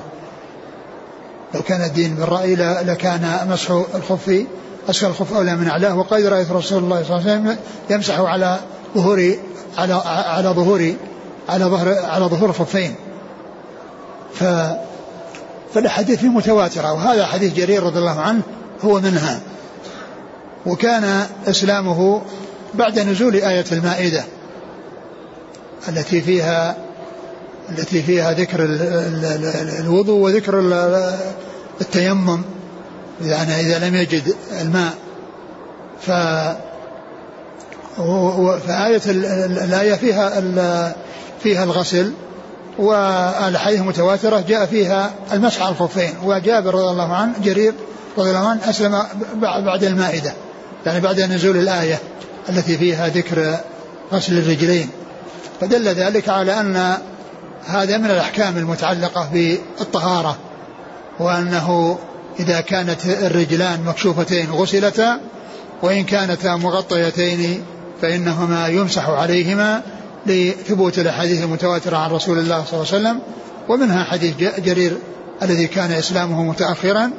[1.55, 4.45] لو كان الدين بالرأي لكان مسح الخف
[4.91, 5.99] أسفل الخف أولى من أعلاه.
[5.99, 7.57] وقد رأيت رسول الله صلى الله عليه وسلم
[7.91, 8.59] يمسح على
[8.95, 9.35] ظهور
[9.79, 10.93] على على ظهور
[11.49, 12.95] على ظهر على ظهور الخفين.
[14.35, 14.45] ف
[15.75, 16.93] فالاحاديث متواترة.
[16.93, 18.43] وهذا حديث جرير رضي الله عنه
[18.85, 19.41] هو منها.
[20.67, 22.23] وكان إسلامه
[22.75, 24.25] بعد نزول آية المائدة
[25.89, 26.77] التي فيها
[27.71, 28.67] التي فيها ذكر
[29.81, 30.61] الوضوء وذكر
[31.81, 32.43] التيمم.
[33.25, 34.95] يعني إذا لم يجد الماء.
[36.01, 36.11] ف
[38.67, 39.01] فآية
[39.65, 40.95] الآية فيها
[41.43, 42.13] فيها الغسل
[42.79, 44.45] والحديث متواترة.
[44.49, 46.15] جاء فيها المسح على الخفين.
[46.25, 47.75] وجابر رضي الله عنه جرير
[48.19, 49.03] رضي الله عنه أسلم
[49.41, 50.33] بعد المائدة.
[50.87, 51.99] يعني بعد نزول الآية
[52.49, 53.57] التي فيها ذكر
[54.13, 54.89] غسل الرجلين.
[55.61, 56.99] فدل ذلك على أن
[57.67, 60.37] هذا من الأحكام المتعلقة بالطهارة
[61.21, 61.99] وأنه
[62.41, 65.21] إذا كانت الرجلان مكشوفتين غسلتا
[65.83, 67.65] وإن كانتا مغطيتين
[68.03, 69.83] فإنهما يمسح عليهما
[70.27, 73.21] لثبوت الأحاديث المتواترة عن رسول الله صلى الله عليه وسلم
[73.69, 74.99] ومنها حديث جرير
[75.43, 77.11] الذي كان إسلامه متأخرا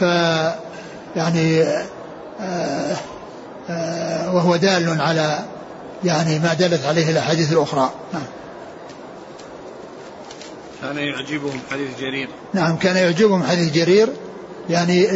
[0.00, 0.02] ف
[1.16, 1.62] يعني
[2.40, 2.96] آه
[3.70, 5.38] آه وهو دال على
[6.04, 7.90] يعني ما دلت عليه الأحاديث الأخرى.
[8.12, 8.22] نعم.
[10.82, 12.28] كان يعجبهم حديث جرير.
[12.54, 14.08] نعم كان يعجبهم حديث جرير.
[14.70, 15.06] يعني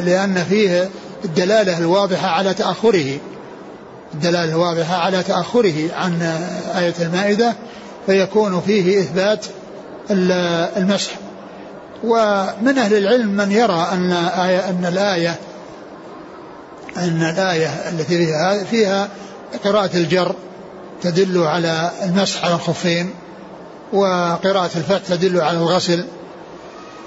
[0.00, 0.90] لأن فيه
[1.24, 3.18] الدلالة الواضحة على تأخره.
[4.14, 6.22] الدلالة الواضحة على تأخره عن
[6.78, 7.54] آية المائدة
[8.06, 9.46] فيكون فيه إثبات
[10.76, 11.12] المسح.
[12.04, 15.34] ومن أهل العلم من يرى أن آية أن الآية
[16.96, 19.08] أن الآية التي فيها فيها
[19.64, 20.34] قراءة الجر
[21.02, 23.10] تدل على المسح على الخفين.
[23.92, 26.04] وقراءة الفتح تدل على الغسل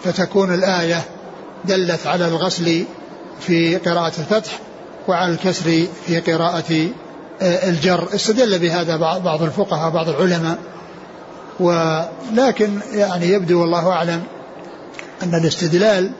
[0.03, 1.03] فتكون الآية
[1.65, 2.85] دلت على الغسل
[3.39, 4.59] في قراءة الفتح
[5.07, 6.89] وعلى الكسر في قراءة
[7.41, 8.07] آه، الجر.
[8.15, 10.57] استدل بهذا بعض الفقهاء بعض العلماء.
[11.59, 14.23] ولكن يعني يبدو والله أعلم
[15.23, 16.11] أن الاستدلال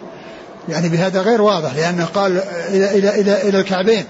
[0.69, 4.05] يعني بهذا غير واضح لأنه قال إلى, إلى, إلى, إلى الكعبين.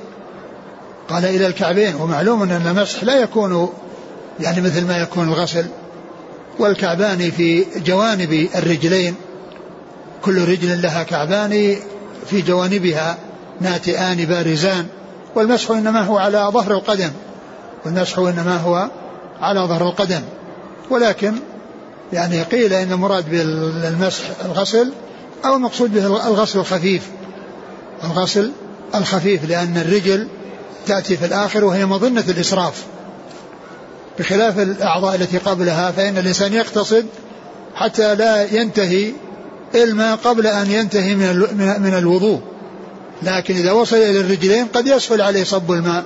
[1.09, 3.69] قال إلى الكعبين ومعلوم أن المسح لا يكون
[4.39, 5.65] يعني مثل ما يكون الغسل.
[6.59, 9.15] والكعبان في جوانب الرجلين.
[10.21, 11.75] كل رجل لها كعبان
[12.29, 13.17] في جوانبها
[13.61, 14.87] ناتئان بارزان.
[15.35, 17.11] والمسح إنما هو على ظهر القدم.
[17.85, 18.89] والمسح إنما هو
[19.41, 20.21] على ظهر القدم.
[20.89, 21.33] ولكن
[22.13, 24.91] يعني قيل إن المراد بالمسح الغسل
[25.45, 27.09] أو المقصود به الغسل الخفيف.
[28.03, 28.51] الغسل
[28.95, 30.27] الخفيف لأن الرجل
[30.87, 32.83] تأتي في الآخر وهي مظنة الإسراف.
[34.19, 37.05] بخلاف الأعضاء التي قبلها فإن الإنسان يقتصد
[37.75, 39.11] حتى لا ينتهي
[39.75, 41.35] الماء قبل أن ينتهي من
[41.79, 42.41] من الوضوء.
[43.23, 46.05] لكن إذا وصل إلى الرجلين قد يسهل عليه صب الماء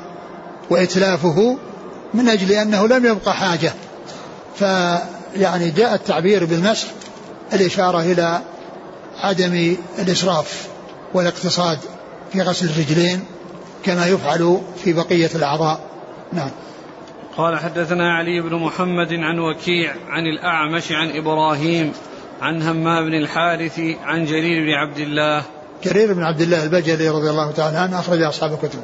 [0.70, 1.58] وإتلافه
[2.14, 3.74] من أجل أنه لم يبقى حاجة.
[4.56, 6.88] فيعني جاء التعبير بالمسح
[7.54, 8.42] الإشارة إلى
[9.20, 10.68] عدم الإسراف
[11.14, 11.80] والاقتصاد
[12.34, 13.24] في غسل الرجلين
[13.86, 15.80] كما يفعل في بقية الأعضاء.
[16.34, 16.50] نعم.
[17.38, 21.94] قال حدثنا علي بن محمد عن وكيع عن الأعمش عن إبراهيم
[22.42, 25.44] عن همام بن الحارث عن جرير بن عبد الله.
[25.84, 28.80] جرير بن عبد الله البجلي رضي الله تعالى عنه أخرج أصحاب الكتب.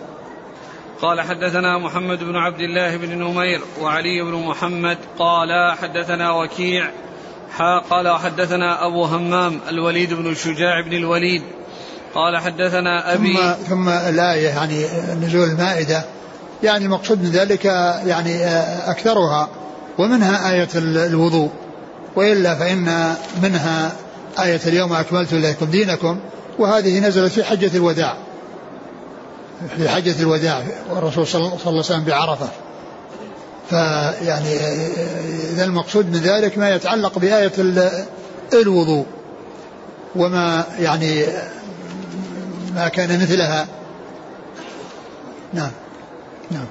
[1.02, 6.90] قال حدثنا محمد بن عبد الله بن نمير وعلي بن محمد قال حدثنا وكيع
[7.90, 11.44] قال حدثنا أبو همام الوليد بن الشجاع بن الوليد.
[12.14, 14.86] قال حدثنا أبي ثم, ثم الآية يعني
[15.22, 16.06] نزول المائدة
[16.64, 17.66] يعني المقصود من ذلك
[18.06, 18.46] يعني
[18.92, 19.50] أكثرها
[19.98, 21.50] ومنها آية الوضوء.
[22.16, 23.92] وإلا فإن منها
[24.40, 26.20] آية اليوم أكملت لكم دينكم
[26.60, 28.18] وهذه نزلت في حجة الوداع.
[29.78, 32.48] في حجة الوداع والرسول صلى الله عليه وسلم بعرفة.
[33.70, 34.56] فيعني
[35.54, 37.52] إذا المقصود من ذلك ما يتعلق بآية
[38.54, 39.06] الوضوء.
[40.16, 41.26] وما يعني
[42.76, 43.68] ما كان مثلها.
[45.54, 45.72] نعم.
[46.52, 46.66] نعم.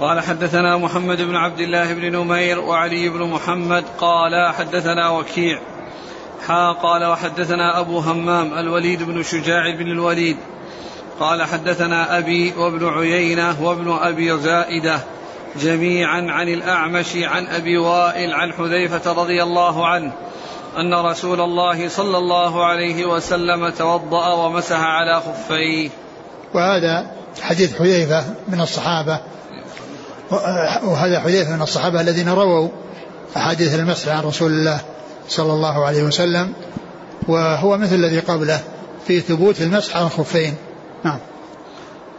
[0.00, 5.60] قال حدثنا محمد بن عبد الله بن نمير وعلي بن محمد قال حدثنا وكيع.
[6.46, 10.36] حا قال وحدثنا أبو همام الوليد بن شجاع بن الوليد.
[11.20, 15.00] قال حدثنا أبي وابن عيينة وابن أبي زائدة
[15.60, 20.12] جميعا عن الأعمش عن أبي وائل عن حذيفة رضي الله عنه
[20.78, 25.90] أن رسول الله صلى الله عليه وسلم توضأ ومسح على خفيه.
[26.54, 29.20] وهذا حديث حذيفة من الصحابة
[30.84, 32.68] وهذا حذيفة من الصحابة الذين رووا
[33.36, 34.80] أحاديث المسح عن رسول الله
[35.28, 36.52] صلى الله عليه وسلم
[37.28, 38.60] وهو مثل الذي قبله
[39.06, 40.54] في ثبوت المسح على الخفين
[41.04, 41.18] نعم.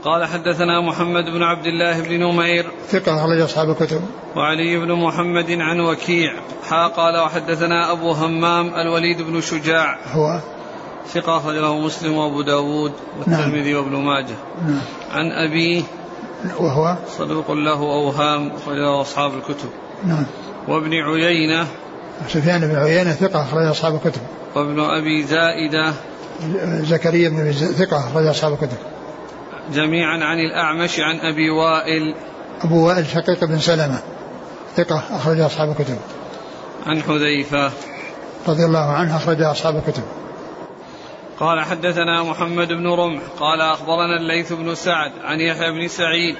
[0.04, 4.02] قال حدثنا محمد بن عبد الله بن نمير ثقة أخرج أصحاب الكتب.
[4.36, 6.34] وعلي بن محمد عن وكيع.
[6.70, 9.98] حا قال وحدثنا أبو همام الوليد بن شجاع.
[10.12, 10.40] هو
[11.14, 13.84] ثقة أخرج له مسلم وأبو داود والترمذي نعم.
[13.84, 14.36] وابن ماجه.
[14.68, 14.82] نعم.
[15.12, 15.84] عن أبيه
[16.60, 19.70] وهو؟ صدوق له أوهام أخرج له أصحاب الكتب.
[20.06, 20.26] نعم.
[20.68, 21.68] وابن عيينة.
[22.28, 24.22] سفيان بن عيينة ثقة أخرج أصحاب الكتب.
[24.56, 25.94] وابن أبي زائدة.
[26.84, 28.78] زكريا بن ثقة أخرج أصحاب الكتب.
[29.74, 32.16] جميعا عن الأعمش عن أبي وائل.
[32.62, 34.00] أبو وائل شقيق بن سلمة.
[34.78, 35.98] ثقة أخرج أصحاب الكتب.
[36.86, 37.72] عن حذيفة.
[38.48, 40.04] رضي الله عنه أخرج أصحاب الكتب.
[41.40, 46.36] قال حدثنا محمد بن رمح قال أخبرنا الليث بن سعد عن يحيى بن سعيد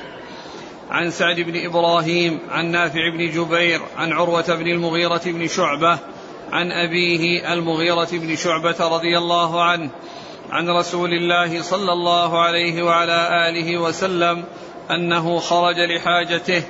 [0.90, 6.00] عن سعد بن إبراهيم عن نافع بن جبير عن عروة بن المغيرة بن شعبة
[6.52, 9.90] عن أبيه المغيرة بن شعبة رضي الله عنه
[10.50, 14.44] عن رسول الله صلى الله عليه وعلى آله وسلم
[14.92, 16.64] أنه خرج لحاجته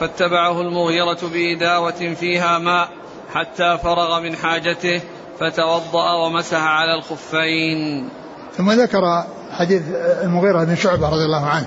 [0.00, 2.88] فاتبعه المغيرة بإداوة فيها ماء
[3.34, 5.00] حتى فرغ من حاجته
[5.40, 8.08] فتوضأ ومسح على الخفين.
[8.56, 9.82] ثم ذكر حديث
[10.22, 11.66] المغيرة بن شعبة رضي الله عنه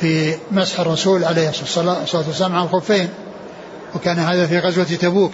[0.00, 3.08] في مسح الرسول عليه الصلاة والسلام على الخفين
[3.94, 5.32] وكان هذا في غزوة تبوك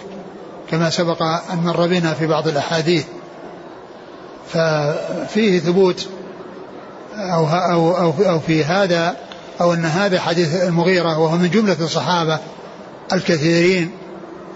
[0.71, 3.05] كما سبق أن مر بنا في بعض الأحاديث.
[4.47, 6.07] ففيه ثبوت
[7.15, 9.15] أو, أو, أو, أو في هذا
[9.61, 12.39] أو أن هذا حديث المغيرة وهو من جملة الصحابة
[13.13, 13.91] الكثيرين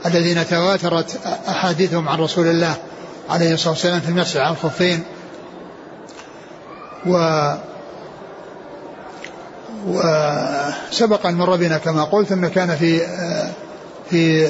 [0.05, 2.75] الذين تواترت أحاديثهم عن رسول الله
[3.29, 5.03] عليه الصلاة والسلام في المسح على الخفين
[7.05, 7.41] و
[9.87, 12.99] وسبق أن مر بنا كما قلت أنه كان في
[14.09, 14.47] في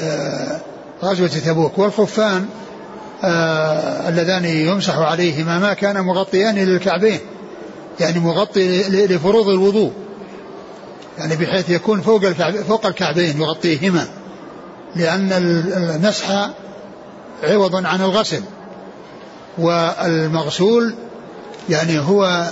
[1.02, 1.78] غزوة تبوك.
[1.78, 2.46] والخفان
[3.24, 7.20] آه اللذان يمسح عليهما ما كان مغطيان للكعبين
[8.00, 9.92] يعني مغطي لفروض الوضوء
[11.18, 12.26] يعني بحيث يكون فوق
[12.68, 14.06] فوق الكعبين يغطيهما.
[14.96, 16.50] لأن المسح
[17.42, 18.42] عوض عن الغسل
[19.58, 20.94] والمغسول
[21.68, 22.44] يعني هو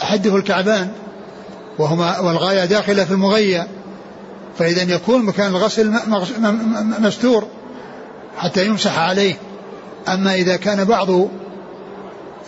[0.00, 0.88] حده الكعبان
[1.78, 3.66] وهما والغاية داخلة في المغية
[4.58, 5.92] فإذا يكون مكان الغسل
[6.98, 7.46] مستور
[8.38, 9.34] حتى يمسح عليه.
[10.08, 11.08] أما إذا كان بعض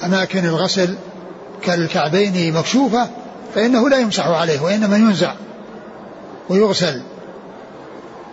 [0.05, 0.95] أماكن الغسل
[1.63, 3.09] كالكعبين مكشوفة
[3.55, 5.33] فإنه لا يمسح عليه وإنما ينزع
[6.49, 7.03] ويغسل.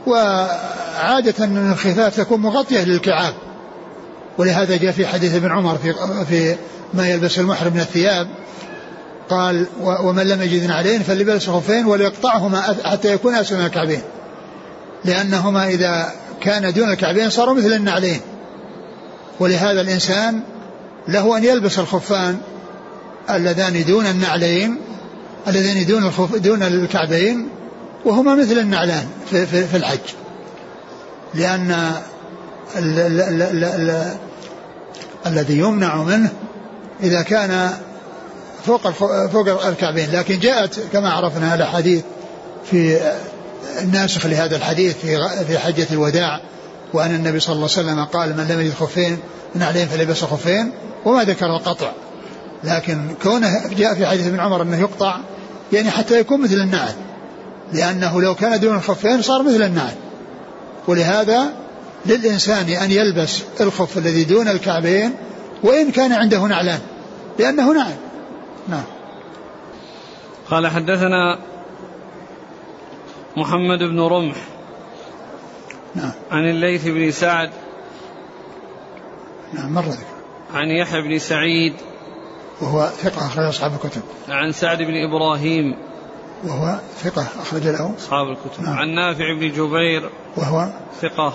[0.08, 3.34] وعادة أن الخفاف تكون مغطية للكعاب.
[4.38, 5.94] ولهذا جاء في حديث ابن عمر في
[6.30, 6.56] في
[6.94, 8.28] ما يلبس المحرم من الثياب.
[9.30, 14.02] قال ومن لم يجد عليه فليلبس خفين وليقطعهما حتى يكون أسفل من الكعبين.
[15.06, 18.22] لأنهما إذا كان دون الكعبين صاروا مثل النعلين
[19.40, 20.42] ولهذا الإنسان
[21.08, 22.38] له أن يلبس الخفان
[23.30, 24.78] اللذان دون النعلين
[25.48, 27.50] اللذان دون الخف دون الكعبين
[28.06, 30.00] وهما مثل النعلان في, في, في الحج.
[31.34, 31.72] لأن
[32.76, 34.16] ال ال ال ال ال
[35.26, 36.30] الذي يمنع منه
[37.04, 37.70] إذا كان
[38.66, 38.90] فوق
[39.28, 40.12] فوق الكعبين.
[40.12, 42.04] لكن جاءت كما عرفنا الأحاديث
[42.72, 43.00] في
[43.82, 46.42] الناسخ لهذا الحديث في في حجة الوداع
[46.94, 49.20] وأن النبي صلى الله عليه وسلم قال من لم يجد خفين
[49.56, 50.72] من عليهم فليبس خفين
[51.06, 51.92] وما ذكر القطع.
[52.64, 55.18] لكن كونه جاء في حديث ابن عمر أنه يقطع
[55.74, 56.94] يعني حتى يكون مثل النعل.
[57.74, 59.96] لأنه لو كان دون الخفين صار مثل النعل
[60.88, 61.54] ولهذا
[62.06, 65.14] للإنسان أن يلبس الخف الذي دون الكعبين
[65.64, 66.80] وإن كان عنده نعلان
[67.40, 67.96] لأنه نعل.
[68.68, 68.84] نعم.
[70.50, 71.40] قال حدثنا
[73.38, 74.36] محمد بن رمح
[75.96, 76.12] نعم.
[76.32, 77.50] عن الليث بن سعد
[79.54, 80.06] نعم مر ذكر.
[80.54, 81.74] عن يحيى بن سعيد
[82.62, 84.02] وهو ثقة أخرج أصحاب الكتب.
[84.30, 85.76] عن سعد بن إبراهيم
[86.44, 87.94] وهو ثقة أخرج له.
[87.98, 88.64] أصحاب الكتب.
[88.64, 88.78] نعم.
[88.78, 90.68] عن نافع بن جبير وهو
[91.02, 91.34] ثقة.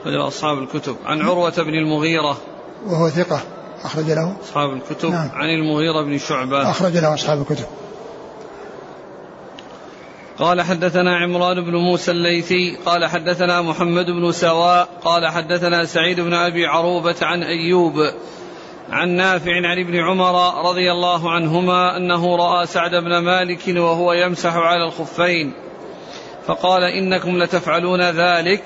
[0.00, 0.96] أخرج له أصحاب الكتب.
[1.04, 2.38] عن عروة بن المغيرة
[2.86, 3.40] وهو ثقة
[3.84, 4.36] أخرج له.
[4.44, 5.10] أصحاب الكتب.
[5.10, 5.30] نعم.
[5.34, 7.66] عن المغيرة بن شعبة أخرج له أصحاب الكتب.
[10.38, 16.34] قال حدثنا عمران بن موسى الليثي قال حدثنا محمد بن سواء قال حدثنا سعيد بن
[16.34, 17.94] أبي عروبة عن أيوب
[18.90, 24.56] عن نافع عن ابن عمر رضي الله عنهما أنه رأى سعد بن مالك وهو يمسح
[24.56, 25.52] على الخفين
[26.46, 28.64] فقال إنكم لتفعلون ذلك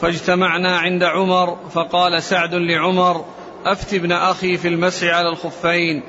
[0.00, 3.24] فاجتمعنا عند عمر فقال سعد لعمر
[3.66, 6.02] أفت ابن أخي في المسح على الخفين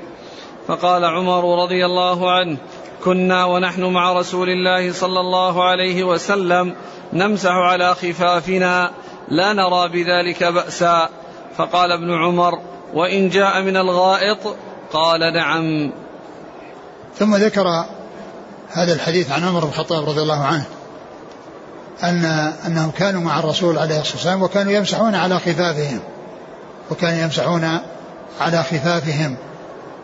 [0.68, 2.56] فقال عمر رضي الله عنه
[3.04, 6.74] كنا ونحن مع رسول الله صلى الله عليه وسلم
[7.12, 8.90] نمسح على خفافنا
[9.28, 11.08] لا نرى بذلك بأسا
[11.56, 14.56] فقال ابن عمر وإن جاء من الغائط
[14.92, 15.92] قال نعم.
[17.18, 17.84] ثم ذكر
[18.72, 20.64] هذا الحديث عن عمر بن الخطاب رضي الله عنه
[22.02, 22.24] أن
[22.66, 26.00] أنهم كانوا مع الرسول عليه الصلاة والسلام وكانوا يمسحون على خفافهم
[26.90, 27.78] وكانوا يمسحون
[28.40, 29.36] على خفافهم.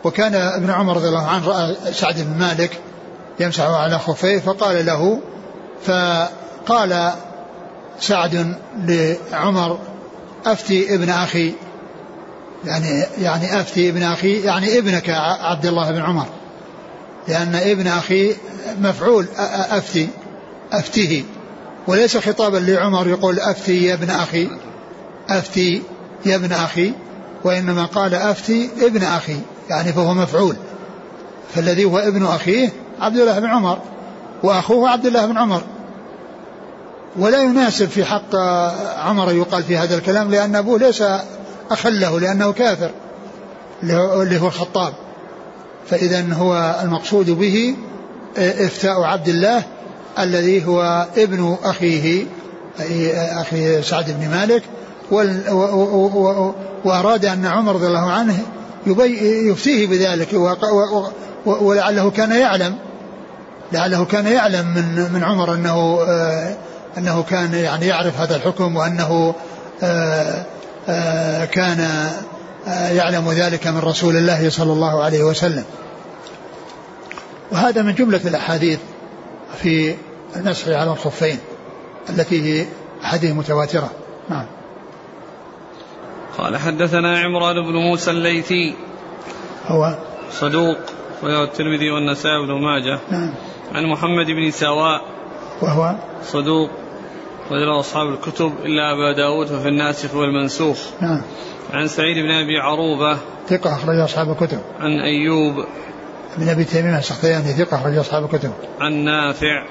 [0.03, 2.79] وكان ابن عمر رضي الله عنه رأى سعد بن مالك
[3.39, 5.19] يمسح على خفيه فقال له
[5.85, 7.11] فقال
[7.99, 9.79] سعد لعمر
[10.45, 11.53] أفتي ابن أخي
[12.65, 15.09] يعني يعني أفتي ابن أخي يعني ابنك
[15.41, 16.25] عبد الله بن عمر.
[17.27, 18.35] لأن ابن أخي
[18.81, 19.25] مفعول
[19.69, 20.09] أفتي
[20.71, 21.23] أفتيه.
[21.87, 24.49] وليس خطابا لعمر يقول أفتي يا ابن أخي
[25.29, 25.81] أفتي
[26.25, 26.93] يا ابن أخي
[27.43, 29.37] وإنما قال أفتي ابن أخي
[29.69, 30.55] يعني فهو مفعول.
[31.55, 32.69] فالذي هو ابن أخيه
[33.01, 33.79] عبد الله بن عمر
[34.43, 35.61] وأخوه عبد الله بن عمر.
[37.15, 38.35] ولا يناسب في حق
[38.97, 41.03] عمر يقال في هذا الكلام لأن أبوه ليس
[41.71, 42.91] أخا له لأنه كافر
[43.83, 44.93] اللي هو الخطاب.
[45.89, 47.75] فإذا هو المقصود به
[48.37, 49.63] إفتاء عبد الله
[50.19, 52.25] الذي هو ابن أخيه
[52.79, 54.63] أي أخي سعد بن مالك
[56.85, 58.39] وأراد أن عمر رضي الله عنه
[59.51, 60.57] يفتيه بذلك
[61.45, 62.75] ولعله كان يعلم
[63.71, 66.55] لعله كان يعلم من من عمر أنه آه
[66.97, 69.35] أنه كان يعني يعرف هذا الحكم وأنه
[69.83, 70.45] آه آه
[71.45, 71.79] كان
[72.67, 75.63] آه يعلم ذلك من رسول الله صلى الله عليه وسلم.
[77.51, 78.79] وهذا من جملة الأحاديث
[79.61, 79.95] في
[80.35, 81.39] المسح على الخفين
[82.09, 82.65] التي هي
[83.03, 83.89] أحاديث متواترة.
[84.29, 84.45] نعم.
[86.37, 88.75] قال حدثنا عمران بن موسى الليثي
[89.67, 89.97] هو
[90.31, 90.77] صدوق
[91.23, 93.33] وله الترمذي والنسائي بن ماجه نعم
[93.75, 95.01] عن محمد بن سواء
[95.61, 96.69] وهو صدوق
[97.51, 101.21] وله أصحاب الكتب إلا أبا داود ففي الناسخ والمنسوخ نعم.
[101.73, 103.17] عن سعيد بن أبي عروبة.
[103.49, 104.59] ثقة أخرج أصحاب الكتب.
[104.79, 105.65] عن أيوب.
[106.37, 108.51] بن أبي تيمية السختياني ثقة أخرج أصحاب الكتب.
[108.79, 109.65] عن نافع.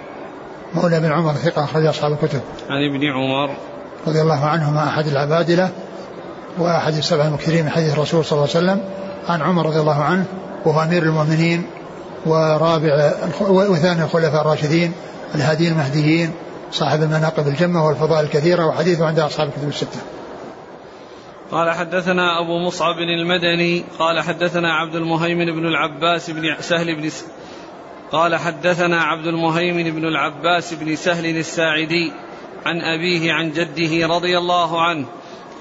[0.75, 2.41] مولى بن عمر ثقة أخرج أصحاب الكتب.
[2.71, 3.57] عن ابن عمر.
[4.07, 5.71] رضي الله عنهما أحد العبادلة
[6.59, 8.85] وأحد السبع المكثرين من حديث الرسول صلى الله عليه وسلم.
[9.29, 10.25] عن عمر رضي الله عنه
[10.65, 11.67] وهو أمير المؤمنين
[12.27, 14.93] ورابع وثاني الخلفاء الراشدين
[15.35, 16.33] الهاديين المهديين
[16.73, 20.01] صاحب المناقب الجمة والفضائل الكثيرة وحديثه عند أصحاب الكتب الستة.
[21.51, 27.25] قال حدثنا أبو مصعب المدني قال حدثنا عبد المهيمن بن العباس بن سهل بن س...
[28.13, 32.13] قال حدثنا عبد المهيمن بن العباس بن سهل الساعدي
[32.67, 35.07] عن أبيه عن جده رضي الله عنه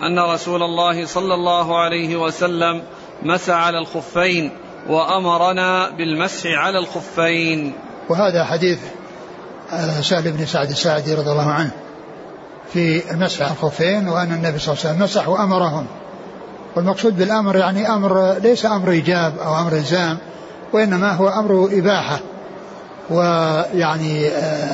[0.04, 2.84] أن رسول الله صلى الله عليه وسلم
[3.24, 4.52] مسى على الخفين
[4.89, 7.74] وأمرنا بالمسح على الخفين.
[8.10, 8.80] وهذا حديث
[10.01, 11.71] سهل بن سعد الساعدي رضي الله عنه
[12.73, 15.86] في المسح على الخفين وأن النبي صلى الله عليه وسلم مسح وأمرهم
[16.75, 20.17] والمقصود بالأمر يعني أمر ليس أمر إيجاب أو أمر إلزام
[20.73, 22.19] وإنما هو أمر إباحة.
[23.10, 24.27] ويعني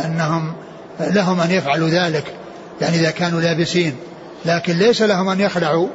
[0.05, 0.53] أنهم
[0.99, 2.33] لهم أن يفعلوا ذلك
[2.81, 3.95] يعني إذا كانوا لابسين.
[4.45, 5.87] لكن ليس لهم أن يخلعوا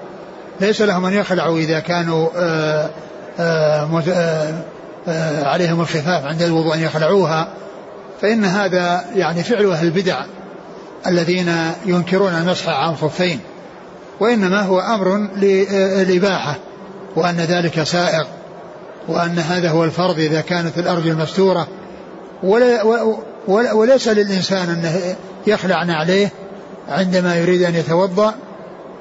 [0.60, 2.90] ليس لهم أن يخلعوا إذا كانوا آآ
[3.38, 3.88] آآ
[5.08, 7.48] آآ عليهم الخفاف عند الوضوء أن يخلعوها.
[8.22, 10.24] فإن هذا يعني فعل أهل البدع
[11.06, 11.54] الذين
[11.86, 13.40] ينكرون المسح على الخفين
[14.20, 16.58] وإنما هو أمر للإباحة
[17.16, 18.24] وأن ذلك سائغ
[19.08, 21.68] وأن هذا هو الفرض إذا كانت الأرجل مستورة
[22.42, 22.82] ولا
[23.72, 26.32] وليس للإنسان أنه يخلع عليه
[26.88, 28.34] عندما يريد أن يتوضأ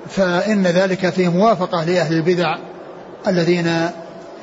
[0.09, 2.57] فإن ذلك فيه موافقة لأهل البدع
[3.27, 3.89] الذين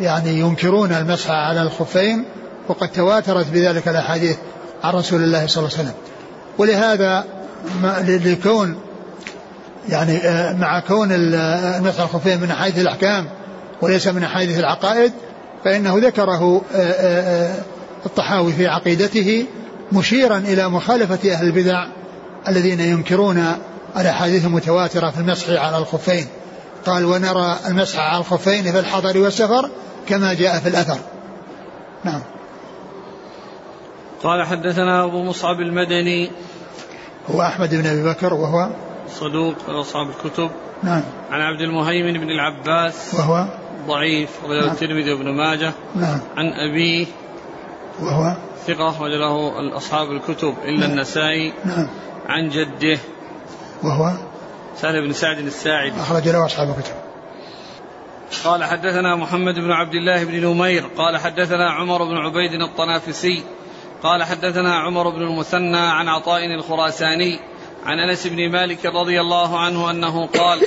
[0.01, 2.25] يعني ينكرون المسح على الخفين
[2.69, 4.37] وقد تواترت بذلك الأحاديث.
[4.85, 5.95] عن رسول الله صلى الله عليه وسلم.
[6.59, 7.25] ولهذا
[8.09, 8.79] لكون
[9.89, 10.21] يعني
[10.59, 13.29] مع كون المسح على الخفين من حيث الأحكام
[13.83, 15.13] وليس من حيث العقائد
[15.65, 16.63] فإنه ذكره
[18.07, 19.47] الطحاوي في عقيدته
[19.93, 21.87] مشيرا إلى مخالفة أهل البدع
[22.49, 23.45] الذين ينكرون
[23.99, 26.27] الأحاديث المتواترة في المسح على الخفين.
[26.87, 29.71] قال ونرى المسح على الخفين في الحضر والسفر
[30.09, 30.99] كما جاء في الأثر.
[32.05, 32.21] نعم.
[34.23, 36.31] قال حدثنا أبو مصعب المدني.
[37.31, 38.71] هو أحمد بن أبي بكر وهو
[39.09, 40.51] صدوق أصحاب الكتب.
[40.83, 41.03] نعم.
[41.31, 43.15] عن عبد المهيمن بن العباس.
[43.15, 43.47] وهو
[43.87, 44.71] ضعيف رواه نعم.
[44.71, 45.73] الترمذي وابن ماجه.
[45.97, 46.21] نعم.
[46.37, 47.07] عن أبيه.
[48.01, 50.91] وهو ثقة أخرج له أصحاب الكتب إلا نعم.
[50.91, 51.53] النسائي.
[51.65, 51.89] نعم.
[52.29, 52.99] عن جده.
[53.83, 54.13] وهو
[54.77, 56.01] سهل بن سعد الساعدي.
[56.01, 56.95] أخرج له أصحاب الكتب.
[58.45, 60.85] قال حدثنا محمد بن عبد الله بن نمير.
[60.97, 63.43] قال حدثنا عمر بن عبيد الطنافسي.
[64.03, 67.41] قال حدثنا عمر بن المثنى عن عطاء الخراساني
[67.87, 70.61] عن أنس بن مالك رضي الله عنه أنه قال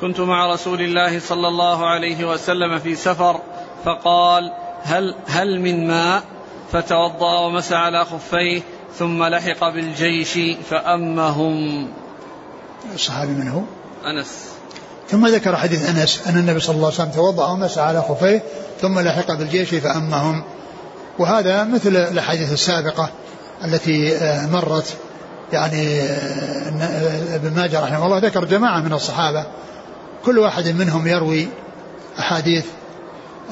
[0.00, 3.40] كنت مع رسول الله صلى الله عليه وسلم في سفر
[3.84, 6.22] فقال هل هل من ماء؟
[6.72, 8.62] فتوضأ ومسى على خفيه
[8.98, 10.38] ثم لحق بالجيش
[10.70, 11.88] فأمهم.
[12.94, 13.60] الصحابي من هو؟
[14.10, 14.48] أنس.
[15.08, 18.42] ثم ذكر حديث أنس أن النبي صلى الله عليه وسلم توضأ ومسح على خفيه
[18.80, 20.44] ثم لحق بالجيش فأمهم.
[21.18, 23.10] وهذا مثل الأحاديث السابقة
[23.64, 24.96] التي آه، مرت
[25.52, 29.46] يعني آه، ابن ماجه رحمه الله ذكر جماعة من الصحابة
[30.24, 31.48] كل واحد منهم يروي
[32.18, 32.66] أحاديث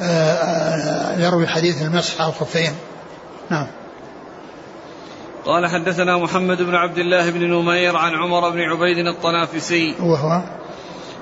[0.02, 2.72] آه، يروي حديث المسح على الخفين.
[3.50, 3.66] نعم.
[5.44, 9.94] قال حدثنا محمد بن عبد الله بن نمير عن عمر بن عبيد الطنافسي.
[10.00, 10.42] وهو؟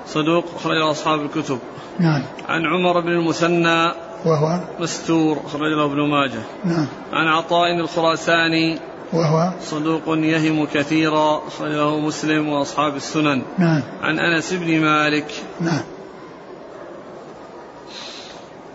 [0.07, 1.59] صدوق أخرج أصحاب الكتب.
[1.99, 2.23] نعم.
[2.47, 3.91] عن عمر بن المثنى
[4.25, 6.43] وهو مستور أخرج له ابن ماجه.
[6.65, 6.87] نعم.
[7.13, 8.79] عن عطاء الخراساني.
[9.13, 13.41] وهو صدوق يهم كثيرا أخرج له مسلم وأصحاب السنن.
[13.57, 13.83] نعم.
[14.01, 15.31] عن أنس بن مالك.
[15.61, 15.83] نعم.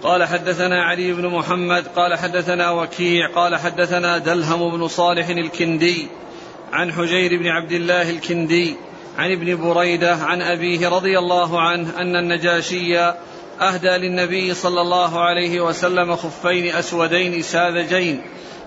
[0.02, 6.08] قال حدثنا علي بن محمد قال حدثنا وكيع قال حدثنا دلهم بن صالح الكندي.
[6.72, 8.76] عن حجير بن عبد الله الكندي.
[9.18, 13.12] عن ابن بريدة عن أبيه رضي الله عنه أن النجاشي
[13.60, 18.22] أهدى للنبي صلى الله عليه وسلم خفين أسودين ساذجين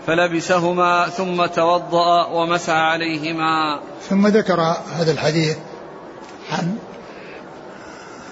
[0.08, 3.80] فلبسهما ثم توضأ ومسح عليهما.
[4.10, 4.62] ثم ذكر
[4.96, 5.58] هذا الحديث
[6.52, 6.76] عن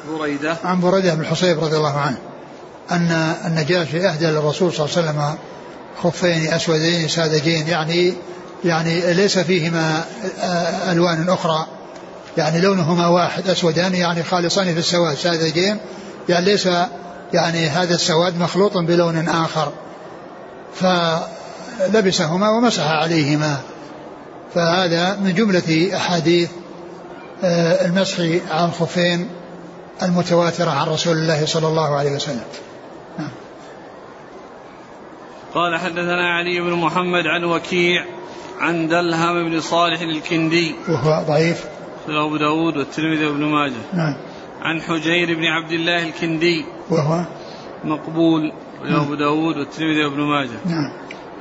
[0.09, 0.57] بريدة.
[0.64, 2.18] عن بريدة بن الحصيب رضي الله عنه
[2.91, 5.38] أن النجاشي أهدى للرسول صلى الله عليه وسلم
[6.03, 8.14] خفين أسودين ساذجين يعني
[8.66, 10.05] يعني ليس فيهما
[10.41, 11.68] آه، ألوان أخرى
[12.38, 15.78] يعني لونهما واحد أسودان يعني خالصان في السواد ساذجين
[16.30, 16.70] يعني ليس
[17.34, 19.72] يعني هذا السواد مخلوط بلون آخر
[20.74, 23.58] فلبسهما ومسح عليهما.
[24.56, 26.50] فهذا من جملة أحاديث
[27.44, 28.20] آه، المسح
[28.52, 29.30] على الخفين
[30.04, 32.44] المتواترة عن رسول الله صلى الله عليه وسلم.
[35.54, 38.06] قال حدثنا علي بن محمد عن وكيع
[38.60, 40.76] عن دلهم بن صالح الكندي.
[40.90, 41.66] وهو ضعيف.
[42.08, 43.82] أبو داود والترمذي وابن ماجه.
[43.94, 44.31] نعم.
[44.62, 46.66] عن حجير بن عبد الله الكندي.
[46.89, 47.26] وهو
[47.84, 48.53] مقبول
[48.84, 50.59] له أبو داود والترمذي وابن ماجه.
[50.66, 50.93] نعم.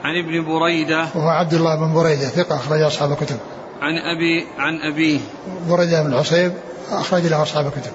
[0.05, 1.07] عن ابن بريدة.
[1.15, 3.37] وهو عبد الله بن بريدة ثقة أخرج أصحاب الكتب.
[3.81, 5.21] عن أبي عن أبيه.
[5.69, 6.53] بريدة بن الحصيب
[6.91, 7.93] أخرج له أصحاب الكتب.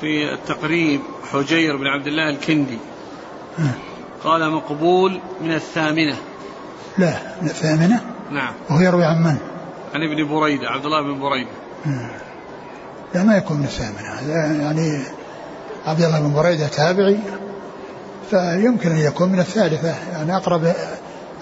[0.00, 1.00] في التقريب
[1.32, 2.78] حجير بن عبد الله الكندي.
[3.58, 3.72] نعم.
[4.24, 6.16] قال مقبول من الثامنة.
[6.98, 8.00] لا من الثامنة؟
[8.30, 8.52] نعم.
[8.70, 9.36] وهو يروي عن من؟
[9.94, 11.50] عن ابن بريدة عبد الله بن بريدة.
[13.14, 14.30] لا ما يكون من الثامنة
[14.62, 15.02] يعني
[15.86, 17.18] عبد الله بن بريدة تابعي
[18.30, 19.94] فيمكن أن يكون من الثالثة.
[20.12, 20.72] يعني أقرب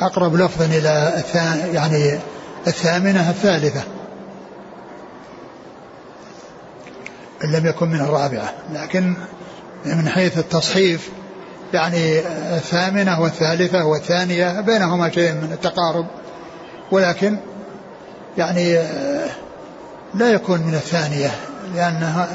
[0.01, 1.23] أقرب لفظا إلى
[1.75, 2.19] يعني
[2.67, 3.83] الثامنة الثالثة.
[7.45, 8.53] إن لم يكن من الرابعة.
[8.73, 9.15] لكن
[9.85, 11.11] من حيث التصحيف
[11.75, 12.19] يعني
[12.57, 16.07] الثامنة والثالثة والثانية بينهما شيء من التقارب.
[16.91, 17.37] ولكن
[18.39, 18.75] يعني
[20.15, 21.31] لا يكون من الثانية.
[21.75, 22.29] لأنها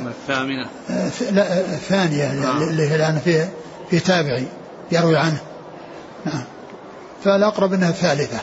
[0.00, 0.68] من الثامنة؟
[1.30, 2.62] لا الثانية نعم.
[2.62, 3.48] اللي هي الآن في
[3.90, 4.46] في تابعي
[4.92, 5.40] يروي عنه.
[6.24, 6.44] نعم.
[7.24, 8.38] فالأقرب أنها الثالثة.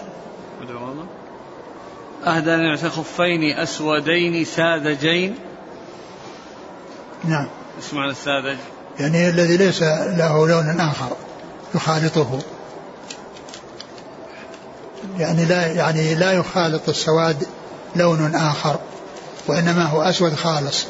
[2.25, 5.35] أهدى لنعت خفين أسودين ساذجين.
[7.25, 7.47] نعم.
[7.79, 8.57] اسمع الساذج؟
[8.99, 11.09] يعني الذي ليس له لون آخر
[11.75, 12.39] يخالطه.
[15.19, 17.47] يعني لا يعني لا يخالط السواد
[17.95, 18.79] لون آخر.
[19.49, 20.85] وإنما هو أسود خالص.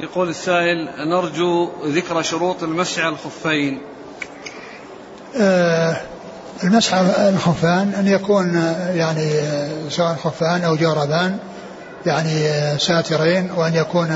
[0.00, 3.82] يقول السائل نرجو ذكر شروط المسح على الخفين.
[5.36, 6.00] آه،
[6.64, 11.38] المسح على الخفان أن يكون آه، يعني آه، سواء خفان أو جوربان
[12.06, 14.08] يعني آه، ساترين وأن يكون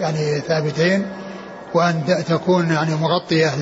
[0.00, 1.06] يعني ثابتين
[1.74, 3.54] وأن تكون يعني مغطية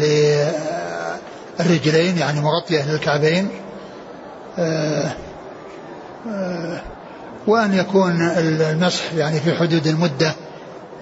[1.60, 3.48] للرجلين يعني مغطية للكعبين
[4.58, 5.12] آه،
[6.28, 6.80] آه،
[7.46, 10.32] وأن يكون المسح يعني في حدود المدة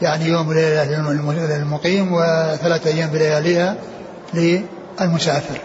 [0.03, 3.77] يعني يوم وليلة للم- للمقيم وثلاثة أيام بلياليها
[4.35, 5.61] للمسافر.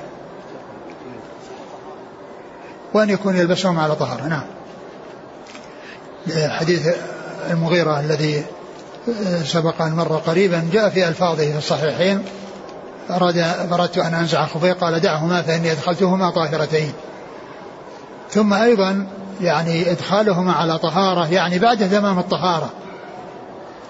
[2.93, 4.43] وأن يكون يلبسهم على طهارة نعم.
[6.49, 6.87] حديث
[7.51, 8.43] المغيرة الذي
[9.45, 12.23] سبق أن مر قريبا جاء في ألفاظه في الصحيحين
[13.09, 13.37] أراد
[13.71, 16.93] أردت أن أنزع خفيه قال دعهما فإني أدخلتهما طاهرتين.
[18.31, 19.07] ثم أيضا
[19.41, 22.69] يعني إدخالهما على طهارة يعني بعد تمام الطهارة.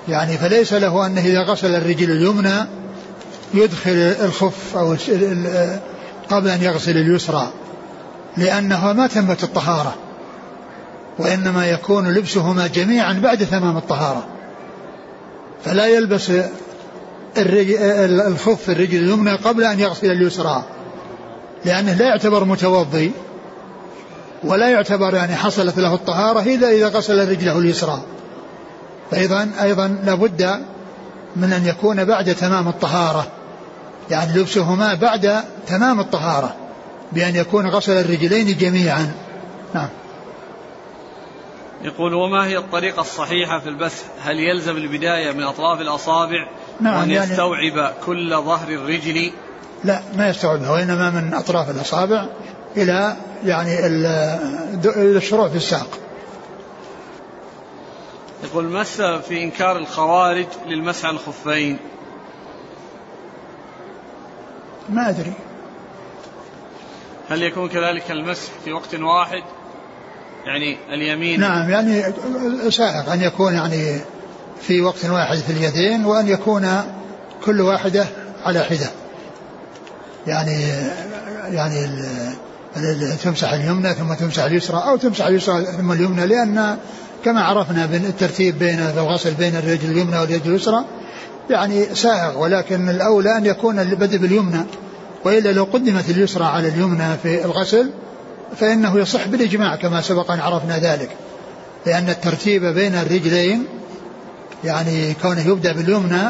[0.07, 2.65] يعني فليس له أنه إذا غسل الرجل اليمنى
[3.53, 4.95] يدخل الخف أو
[6.29, 7.49] قبل أن يغسل اليسرى
[8.37, 9.95] لأنها ما تمت الطهارة
[11.17, 14.27] وإنما يكون لبسهما جميعا بعد تمام الطهارة.
[15.65, 16.31] فلا يلبس
[17.37, 20.63] الخف الرجل اليمنى قبل أن يغسل اليسرى.
[21.65, 23.11] لأنه لا يعتبر متوضي
[24.43, 28.01] ولا يعتبر يعني حصلت له الطهارة إلا إذا غسل رجله اليسرى.
[29.11, 30.59] فأيضا أيضا لابد
[31.35, 33.27] من أن يكون بعد تمام الطهارة.
[34.09, 36.55] يعني لبسهما بعد تمام الطهارة
[37.11, 39.11] بأن يكون غسل الرجلين جميعا.
[39.73, 39.87] نعم.
[41.85, 46.47] يقول وما هي الطريقة الصحيحة في البث؟ هل يلزم البداية من أطراف الأصابع
[46.79, 49.31] نعم وأن يعني يستوعب كل ظهر الرجل؟
[49.83, 52.29] لا ما يستوعبها وإنما من أطراف الأصابع
[52.77, 53.87] إلى يعني
[54.95, 55.87] الشروع في الساق.
[58.43, 61.77] يقول مس في إنكار الخوارج للمسح على الخفين.
[64.89, 65.33] ما أدري.
[67.29, 69.43] هل يكون كذلك المسح في وقت واحد؟
[70.45, 72.03] يعني اليمين نعم يعني
[72.69, 73.99] سائغ أن يكون يعني
[74.61, 76.67] في وقت واحد في اليدين وأن يكون
[77.45, 78.05] كل واحدة
[78.45, 78.89] على حدة.
[80.27, 80.61] يعني
[81.51, 81.87] يعني
[83.23, 86.77] تمسح اليمنى ثم تمسح اليسرى أو تمسح اليسرى ثم اليمنى لأن
[87.25, 90.85] كما عرفنا الترتيب بين الغسل بين الرجل اليمنى واليد اليسرى
[91.49, 94.61] يعني سائغ ولكن الأولى أن يكون البدء باليمنى
[95.25, 97.89] وإلا لو قدمت اليسرى على اليمنى في الغسل
[98.55, 101.09] فإنه يصح بالإجماع كما سبق أن عرفنا ذلك.
[101.85, 103.65] لأن الترتيب بين الرجلين
[104.63, 106.23] يعني كونه يبدأ باليمنى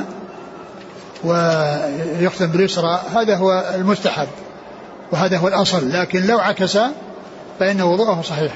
[1.23, 4.27] ويختم باليسرى هذا هو المستحب
[5.11, 5.91] وهذا هو الأصل.
[5.91, 6.77] لكن لو عكس
[7.59, 8.53] فإن وضوءه صحيح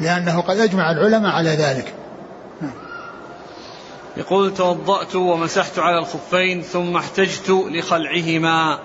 [0.00, 1.94] لأنه قد أجمع العلماء على ذلك.
[4.16, 8.78] يقول توضأت ومسحت على الخفين ثم احتجت لخلعهما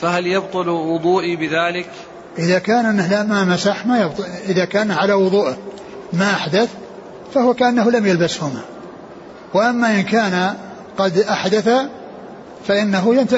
[0.00, 1.90] فهل يبطل وضوئي بذلك؟
[2.38, 5.56] إذا كان أنه ما مسح ما يبطل إذا كان على وضوءه
[6.12, 6.68] ما أحدث
[7.34, 8.60] فهو كأنه لم يلبسهما.
[9.54, 10.54] وأما إن كان
[10.98, 11.70] قد أحدث
[12.68, 13.32] فإنه ينت...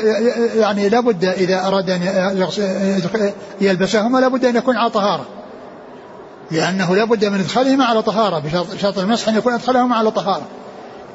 [0.57, 5.27] يعني لابد إذا أراد أن يلبسهما لابد أن يكون على طهارة.
[6.51, 8.39] لأنه لابد من إدخالهما على طهارة
[8.75, 10.47] بشرط المسح أن يكون أدخلهما على طهارة.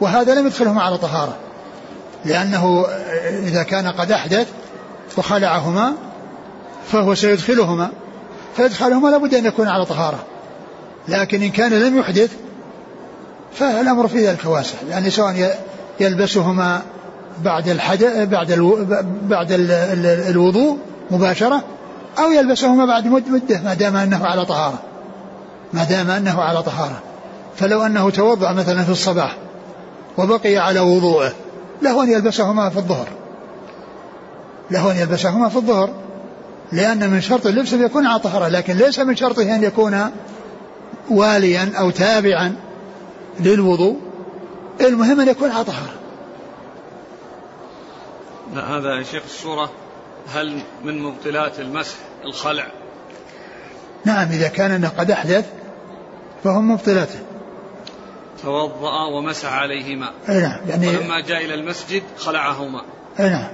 [0.01, 1.35] وهذا لم يدخلهما على طهارة.
[2.25, 2.85] لأنه
[3.29, 4.47] إذا كان قد أحدث
[5.17, 5.93] وخلعهما
[6.91, 7.89] فهو سيدخلهما.
[8.57, 10.19] فإدخالهما لابد أن يكون على طهارة.
[11.07, 12.31] لكن إن كان لم يحدث
[13.53, 14.77] فالأمر في ذلك واسع.
[14.89, 15.59] يعني سواء
[15.99, 16.81] يلبسهما
[17.43, 18.85] بعد الحدث بعد ألو
[19.23, 19.47] بعد
[20.29, 20.77] الوضوء
[21.11, 21.63] مباشرة
[22.19, 24.79] أو يلبسهما بعد مدة ما دام أنه على طهارة.
[25.73, 26.99] ما دام أنه على طهارة.
[27.55, 29.37] فلو أنه توضأ مثلا في الصباح
[30.17, 31.33] وبقي على وضوءه
[31.81, 33.07] له أن يلبسهما في الظهر.
[34.71, 35.89] له أن يلبسهما في الظهر.
[36.71, 40.11] لأن من شرط اللبس أن يكون على طهارة لكن ليس من شرطه أن يكون
[41.09, 42.55] واليا أو تابعا
[43.39, 43.99] للوضوء.
[44.81, 45.93] المهم أن يكون على طهارة.
[48.53, 49.71] لا هذا يا شيخ الصورة.
[50.33, 51.95] هل من مبطلات المسح
[52.25, 52.67] الخلع؟
[54.05, 55.45] نعم إذا كان أنه قد أحدث
[56.43, 57.19] فهم مبطلاته.
[58.43, 60.11] توضأ ومسح عليهما.
[60.29, 62.81] أي نعم يعني ولما جاء إلى المسجد خلعهما.
[63.19, 63.49] أي نعم.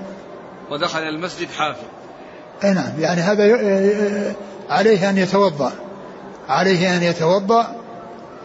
[0.72, 1.88] ودخل المسجد حافظ.
[2.64, 3.44] أي نعم يعني هذا
[4.70, 5.72] عليه أن يتوضأ
[6.50, 7.76] عليه أن يتوضأ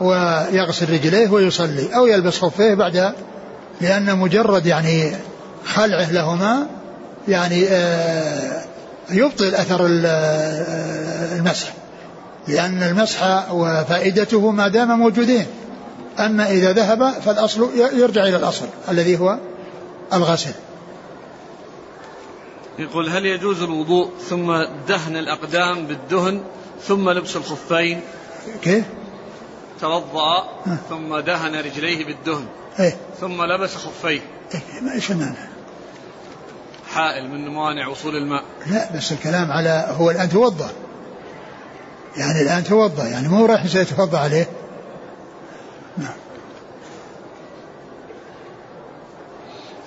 [0.00, 3.12] ويغسل رجليه ويصلي أو يلبس خفيه بعد
[3.80, 5.12] لأن مجرد يعني
[5.64, 6.66] خلعه لهما
[7.28, 8.62] يعني آه،
[9.10, 11.72] يبطل أثر آه، المسح
[12.48, 15.46] لأن المسح وفائدته ما دام موجودين.
[16.18, 19.38] أما إذا ذهب فالأصل يرجع إلى الأصل الذي هو
[20.12, 20.50] الغسل.
[22.78, 24.52] يقول هل يجوز الوضوء ثم
[24.88, 26.42] دهن الأقدام بالدهن
[26.82, 28.00] ثم لبس الخفين؟
[28.62, 28.84] كيف؟
[29.80, 30.48] توضأ
[30.88, 32.46] ثم دهن رجليه بالدهن
[32.80, 34.20] إيه؟ ثم لبس خفيه
[34.54, 35.48] إيه؟ ما إيش المانع؟
[36.94, 38.44] حائل من موانع وصول الماء.
[38.66, 40.70] لا بس الكلام على هو الآن توضأ.
[42.16, 44.46] يعني الآن توضأ يعني مو رايح سيتوضأ عليه.
[45.98, 46.27] نعم.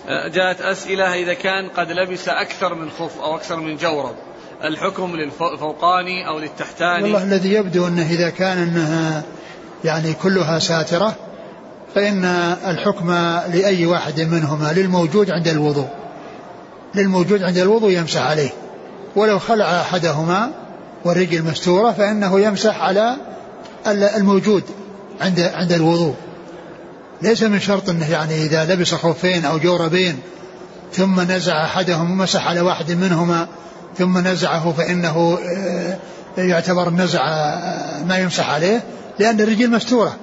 [0.07, 4.15] جاءت أسئلة إذا كان قد لبس أكثر من خف أو أكثر من جورب
[4.63, 9.23] الحكم للفوقاني أو للتحتاني والله الذي يبدو أنه إذا كان أنها
[9.83, 11.15] يعني كلها ساترة
[11.95, 12.25] فإن
[12.65, 13.11] الحكم
[13.53, 15.87] لأي واحد منهما للموجود عند الوضوء.
[16.95, 18.49] للموجود عند الوضوء يمسح عليه.
[19.15, 20.51] ولو خلع أحدهما
[21.05, 23.15] والرجل مستورة فإنه يمسح على
[23.87, 24.63] الموجود
[25.21, 26.15] عند عند الوضوء.
[27.21, 30.19] ليس من شرط أنه يعني إذا لبس خفين أو جوربين
[30.93, 33.47] ثم نزع أحدهم ومسح على واحد منهما
[33.97, 35.97] ثم نزعه فإنه آه،
[36.37, 38.83] يعتبر النزع آه، ما يمسح عليه
[39.19, 40.17] لأن الرجل مستورة.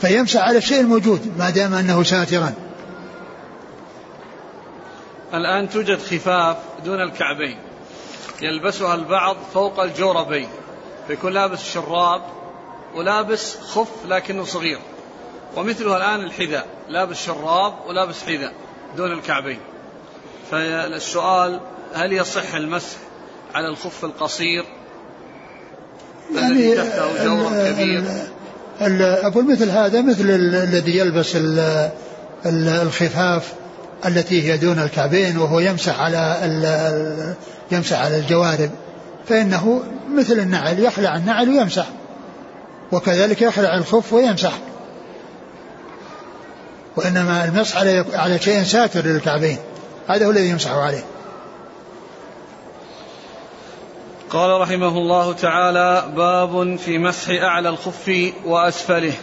[0.00, 2.52] فيمسح على الشيء الموجود ما دام أنه ساترا.
[5.34, 7.58] الآن توجد خفاف دون الكعبين.
[8.42, 10.48] يلبسها البعض فوق الجوربين
[11.06, 12.22] فيكون لابس شراب
[12.94, 14.78] ولابس خف لكنه صغير.
[15.56, 18.52] ومثلها الآن الحذاء لابس شراب ولابس حذاء
[18.96, 19.58] دون الكعبين.
[20.50, 21.60] فالسؤال
[21.94, 22.96] هل يصح المسح
[23.54, 24.64] على الخف القصير؟
[26.30, 28.04] الذي يعني تحته جور كبير.
[29.26, 31.36] أقول مثل هذا مثل الذي يلبس
[32.46, 33.52] الخفاف
[34.06, 36.36] التي هي دون الكعبين وهو يمسح على
[37.70, 38.70] يمسح على الجوارب.
[39.28, 39.82] فإنه
[40.14, 41.86] مثل النعل يخلع النعل ويمسح.
[42.92, 44.52] وكذلك يخلع الخف ويمسح.
[46.96, 49.58] وإنما المسح على على شيء ساتر للكعبين.
[50.08, 51.04] هذا هو الذي يمسح عليه.
[54.30, 59.14] قال رحمه الله تعالى باب في مسح أعلى الخف وأسفله.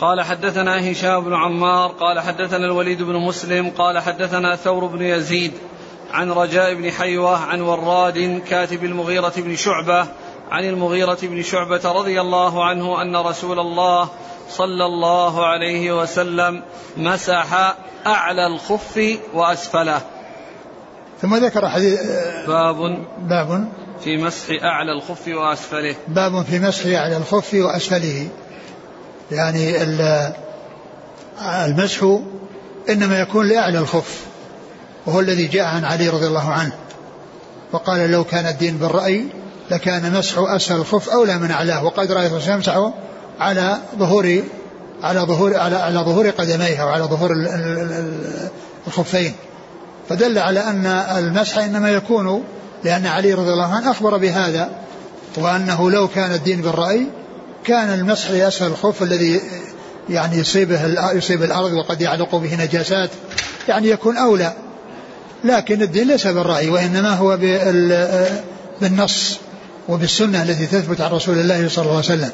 [0.00, 5.52] قال حدثنا هشام بن عمار قال حدثنا الوليد بن مسلم قال حدثنا ثور بن يزيد
[6.12, 10.06] عن رجاء بن حيوة عن وراد كاتب المغيرة بن شعبة
[10.50, 14.08] عن المغيرة بن شعبة رضي الله عنه أن رسول الله
[14.50, 16.62] صلى الله عليه وسلم
[16.96, 17.76] مسح
[18.06, 20.00] أعلى الخف وأسفله.
[21.22, 22.00] ثم ذكر حديث
[22.46, 23.68] باب باب
[24.04, 25.94] في مسح أعلى الخف وأسفله.
[26.08, 28.28] باب في مسح أعلى الخف وأسفله.
[29.30, 29.82] يعني
[31.42, 32.18] المسح
[32.88, 34.24] إنما يكون لأعلى الخف
[35.06, 36.72] وهو الذي جاء عن علي رضي الله عنه
[37.72, 39.24] وقال لو كان الدين بالرأي
[39.70, 42.92] لكان مسح أسفل الخف أولى من أعلاه وقد رأيت يمسح
[43.40, 44.42] على ظهور
[45.02, 47.30] على ظهور على على ظهور قدميها وعلى ظهور
[48.86, 49.32] الخفين.
[50.08, 52.44] فدل على أن المسح إنما يكون
[52.84, 54.70] لأن علي رضي الله عنه أخبر بهذا
[55.36, 57.06] وأنه لو كان الدين بالرأي
[57.64, 59.40] كان المسح لاسفل الخف الذي
[60.10, 63.10] يعني يصيبه يصيب الأرض وقد يعلق به نجاسات
[63.68, 64.52] يعني يكون أولى.
[65.44, 67.38] لكن الدين ليس بالرأي وإنما هو
[68.80, 69.38] بالنص
[69.88, 72.30] وبالسنة التي تثبت عن رسول الله صلى الله عليه وسلم.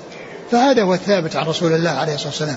[0.51, 2.57] فهذا هو الثابت عن رسول الله عليه الصلاة والسلام.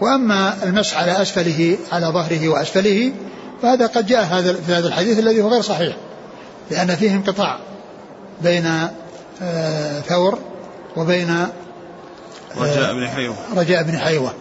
[0.00, 3.12] وأما المسح على أسفله على ظهره وأسفله
[3.62, 5.96] فهذا قد جاء هذا في هذا الحديث الذي هو غير صحيح
[6.70, 7.58] لأن فيه انقطاع
[8.42, 8.66] بين
[9.42, 10.38] آه ثور
[10.96, 11.48] وبين آه
[12.56, 13.34] رجاء بن حيوة.
[13.56, 14.34] رجاء بن حيوة.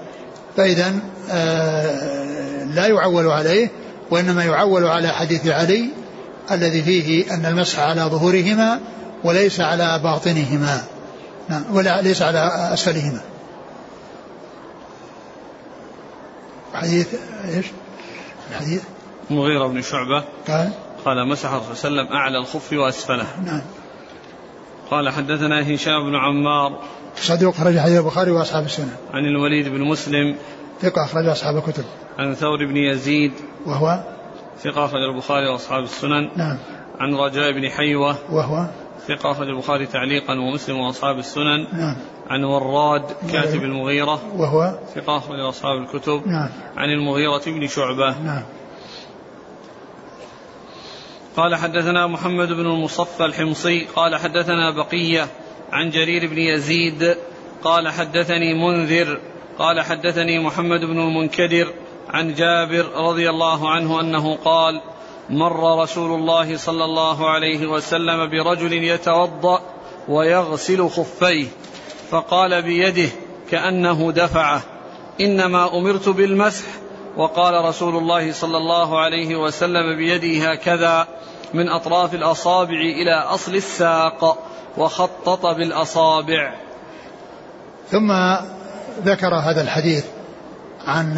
[0.57, 0.93] فإذا
[1.31, 3.69] آه لا يعول عليه
[4.11, 5.85] وإنما يعول على حديث علي
[6.51, 8.79] الذي فيه أن المسح على ظهورهما
[9.23, 10.83] وليس على باطنهما.
[11.49, 11.75] نعم.
[11.75, 13.21] ولا ليس على أسفلهما.
[16.73, 17.15] حديث
[17.45, 17.65] إيش؟
[18.51, 18.83] الحديث
[19.29, 20.71] مغيرة بن شعبة قال
[21.05, 23.25] قال مسح الرسول صلى الله عليه وسلم أعلى الخف وأسفله.
[23.45, 23.61] نعم.
[24.91, 26.81] قال حدثنا هشام بن عمار.
[27.17, 28.97] صدوق خرج حديث البخاري وأصحاب السنة.
[29.13, 30.35] عن الوليد بن مسلم.
[30.81, 31.85] ثقة أخرج أصحاب الكتب.
[32.19, 33.33] عن ثور بن يزيد.
[33.65, 34.03] وهو؟
[34.63, 36.29] ثقة أخرج البخاري وأصحاب السنن.
[36.35, 36.57] نعم.
[36.99, 38.15] عن رجاء بن حيوة.
[38.31, 38.65] وهو؟
[39.07, 41.67] ثقة أخرج البخاري تعليقا ومسلم وأصحاب السنن.
[41.73, 41.95] نعم.
[42.27, 44.21] عن وراد كاتب المغيرة.
[44.37, 46.27] وهو؟ ثقة أخرج أصحاب الكتب.
[46.27, 46.49] نعم.
[46.77, 48.19] عن المغيرة بن شعبة.
[48.19, 48.43] نعم.
[51.37, 53.87] قال حدثنا محمد بن المصفى الحمصي.
[53.95, 55.27] قال حدثنا بقية
[55.71, 57.17] عن جرير بن يزيد.
[57.63, 59.19] قال حدثني منذر.
[59.59, 61.73] قال حدثني محمد بن المنكدر
[62.09, 64.81] عن جابر رضي الله عنه أنه قال
[65.29, 69.61] مر رسول الله صلى الله عليه وسلم برجل يتوضأ
[70.07, 71.47] ويغسل خفيه
[72.11, 73.09] فقال بيده
[73.51, 74.61] كأنه دفعه
[75.21, 76.65] إنما أمرت بالمسح.
[77.17, 81.07] وقال رسول الله صلى الله عليه وسلم بيده هكذا
[81.53, 84.37] من أطراف الأصابع إلى أصل الساق
[84.77, 86.53] وخطط بالأصابع.
[87.91, 88.11] ثم
[89.05, 90.05] ذكر هذا الحديث
[90.87, 91.15] عن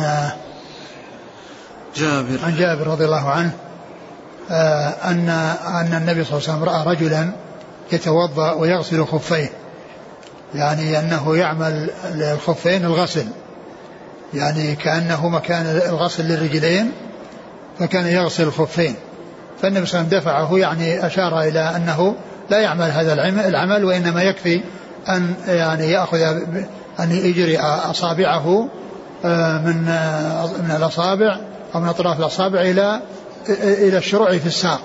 [1.95, 2.37] جابر.
[2.43, 3.66] عن جابر رضي الله عنه.
[4.49, 5.29] أن
[5.67, 7.29] أن النبي صلى الله عليه وسلم رأى رجلا
[7.91, 9.49] يتوضأ ويغسل خفيه.
[10.55, 13.25] يعني أنه يعمل الخفين الغسل.
[14.33, 16.91] يعني كأنه مكان الغسل للرجلين
[17.79, 18.95] فكان يغسل الخفين.
[19.61, 22.15] فالنبي صلى الله عليه وسلم دفعه يعني أشار إلى أنه
[22.49, 23.13] لا يعمل هذا
[23.47, 24.61] العمل وإنما يكفي
[25.09, 26.21] أن يعني يأخذ
[26.99, 28.67] أن يجري أصابعه
[29.25, 31.37] آه، من آه، من الأصابع
[31.75, 33.01] أو من أطراف الأصابع إلى
[33.49, 34.81] إلى الشروع في الساق.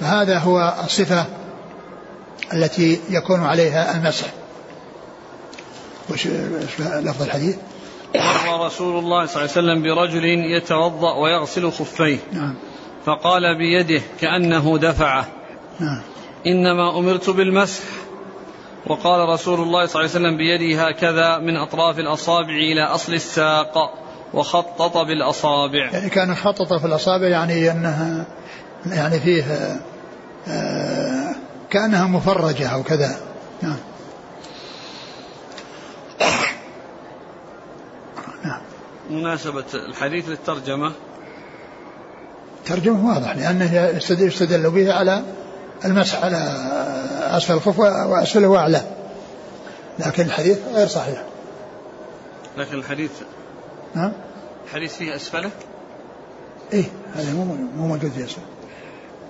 [0.00, 1.26] فهذا هو الصفة
[2.52, 4.26] التي يكون عليها المسح.
[6.10, 6.26] وش
[6.78, 7.56] لفظ الحديث؟
[8.46, 12.18] مر رسول الله صلى الله عليه وسلم برجل يتوضأ ويغسل خفيه.
[12.32, 12.54] نعم.
[13.06, 15.28] فقال بيده كأنه دفعه.
[15.80, 16.02] نعم.
[16.46, 17.82] إنما أمرت بالمسح.
[18.86, 24.03] وقال رسول الله صلى الله عليه وسلم بيده هكذا من أطراف الأصابع إلى أصل الساق.
[24.34, 25.90] وخطط بالأصابع.
[25.92, 28.24] يعني كان خطط في الأصابع يعني أنها
[28.86, 29.44] يعني فيه
[30.48, 31.34] آه
[31.70, 33.16] كأنها مفرجة أو كذا.
[33.62, 33.76] نعم.
[38.44, 38.60] نعم.
[39.10, 40.92] مناسبة الحديث للترجمة.
[42.66, 45.22] ترجمة واضح لأنه يستدل به على
[45.84, 46.36] المسح على
[47.36, 48.82] أسفل الخف وأسفله وأعلى
[49.98, 51.22] لكن الحديث غير صحيح.
[52.56, 53.10] لكن الحديث
[53.94, 54.12] نعم.
[54.66, 55.50] الحديث فيه أسفله؟
[56.72, 56.84] إيه
[57.16, 57.44] هذا مو
[57.76, 58.40] مو موجود في أسفل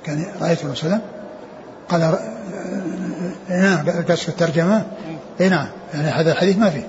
[0.05, 1.01] كان رأيت الرسول صلى
[1.89, 2.19] قال
[3.49, 4.87] نعم قصد في الترجمة.
[5.41, 6.87] اي نعم يعني هذا الحديث ما فيه.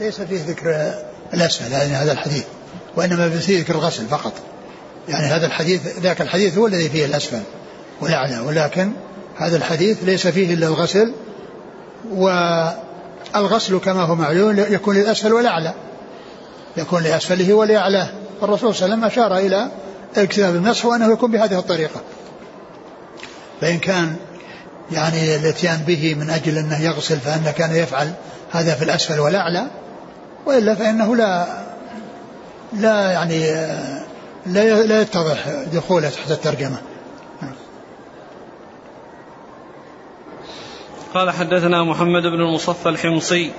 [0.00, 0.94] ليس فيه ذكر
[1.34, 2.44] الأسفل يعني هذا الحديث
[2.96, 4.32] وإنما فيه ذكر الغسل فقط.
[5.08, 7.42] يعني هذا الحديث ذاك الحديث هو الذي فيه الأسفل
[8.00, 8.92] والأعلى ولكن
[9.36, 11.12] هذا الحديث ليس فيه إلا الغسل
[12.10, 15.74] والغسل كما هو معلوم يكون للأسفل والأعلى.
[16.76, 18.08] يكون لأسفله ولأعلاه
[18.42, 19.68] الرسول صلى الله عليه وسلم أشار إلى
[20.16, 22.00] اكتساب المسح وأنه يكون بهذه الطريقة.
[23.60, 24.16] فإن كان
[24.92, 28.12] يعني الاتيان به من أجل أنه يغسل فأنه كان يفعل
[28.52, 29.66] هذا في الأسفل والأعلى
[30.46, 31.46] وإلا فإنه لا
[32.72, 33.50] لا يعني
[34.46, 36.78] لا لا يتضح دخوله تحت الترجمة.
[41.14, 43.50] قال حدثنا محمد بن المصفى الحمصي.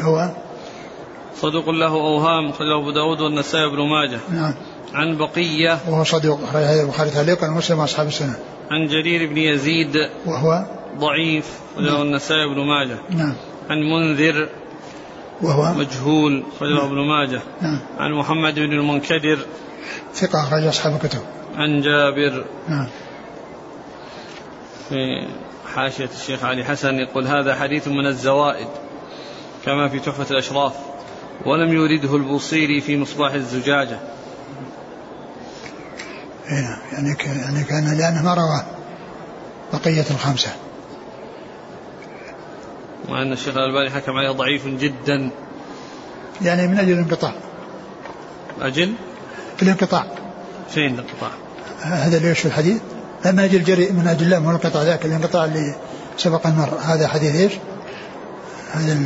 [0.00, 0.30] هو؟
[1.36, 4.20] صدوق له أوهام خرجه أبو داود والنسائي بن ماجه.
[4.30, 4.54] نعم.
[4.94, 5.78] عن بقية.
[5.88, 8.36] وهو صدوق هذا البخاري تعليقا ومسلم أصحاب السنة.
[8.70, 9.96] عن جرير بن يزيد.
[10.26, 10.64] وهو؟
[10.98, 11.46] ضعيف
[11.76, 12.02] خرجه نعم.
[12.02, 12.98] النسائي بن ماجه.
[13.10, 13.34] نعم.
[13.70, 14.48] عن منذر.
[15.42, 16.86] وهو؟ مجهول خرجه نعم.
[16.86, 17.40] ابن ماجه.
[17.62, 17.78] نعم.
[17.98, 19.38] عن محمد بن المنكدر.
[20.14, 21.20] ثقة أخرج أصحاب الكتب.
[21.56, 22.44] عن جابر.
[22.68, 22.86] نعم.
[24.88, 25.26] في
[25.74, 28.68] حاشية الشيخ علي حسن يقول هذا حديث من الزوائد
[29.64, 30.72] كما في تحفة الأشراف
[31.46, 33.98] ولم يرده البوصيري في مصباح الزجاجة.
[36.50, 38.64] نعم يعني يعني كان لأنه ما رواه
[39.72, 40.50] بقية الخمسة.
[43.08, 45.30] وأن الشيخ الألباني حكم عليه ضعيف جدا.
[46.42, 47.32] يعني من أجل الانقطاع.
[48.60, 48.94] أجل؟
[49.62, 50.06] الانقطاع.
[50.70, 51.30] فين الانقطاع؟
[51.80, 52.80] هذا اللي في الحديث؟
[53.24, 55.74] لا من أجل جري من أجل لا مو الانقطاع ذاك؟ الانقطاع اللي
[56.16, 56.78] سبق أن مر.
[56.82, 57.52] هذا حديث إيش؟
[58.72, 58.98] هذا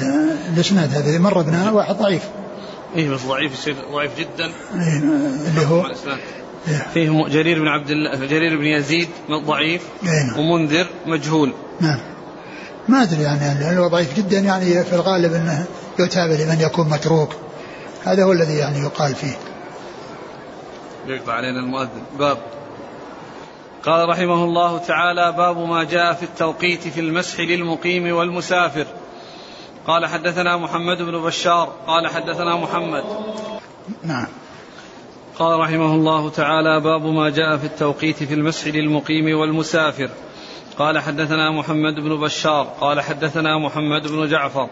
[0.55, 2.23] الإسناد هذا مر بنا واحد ضعيف.
[2.97, 4.45] إيه بس ضعيف يصير ضعيف جدا.
[4.75, 4.99] إيه
[5.49, 5.87] اللي هو؟
[6.69, 6.87] إيه.
[6.95, 9.09] فيه جرير بن عبد الله جرير بن يزيد
[9.47, 10.39] ضعيف إيه نعم.
[10.39, 11.53] ومنذر مجهول.
[11.81, 11.99] نعم.
[12.89, 15.67] ما أدري يعني هو ضعيف جدا يعني في الغالب إنه
[15.99, 17.37] يتابع لمن يكون متروك.
[18.05, 19.37] هذا هو الذي يعني يقال فيه.
[21.07, 22.03] يقطع علينا المؤذن.
[22.19, 22.39] باب.
[23.87, 28.87] قال رحمه الله تعالى باب ما جاء في التوقيت في المسح للمقيم والمسافر.
[29.87, 31.73] قال حدثنا محمد بن بشار.
[31.87, 33.05] قال حدثنا محمد.
[34.03, 34.27] نعم.
[35.39, 40.11] قال رحمه الله تعالى باب ما جاء في التوقيت في المسح للمقيم والمسافر.
[40.79, 42.65] قال حدثنا محمد بن بشار.
[42.81, 44.69] قال حدثنا محمد بن جعفر.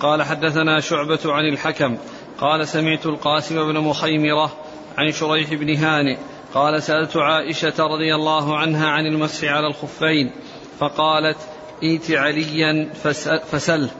[0.00, 1.96] قال حدثنا شعبة عن الحكم.
[2.40, 4.52] قال سمعت القاسم بن مخيمرة
[4.98, 6.16] عن شريح بن هانئ
[6.56, 10.30] قال سألت عائشة رضي الله عنها عن المسح على الخفين
[10.78, 11.36] فقالت
[11.82, 12.88] ائت عليا
[13.52, 13.90] فسله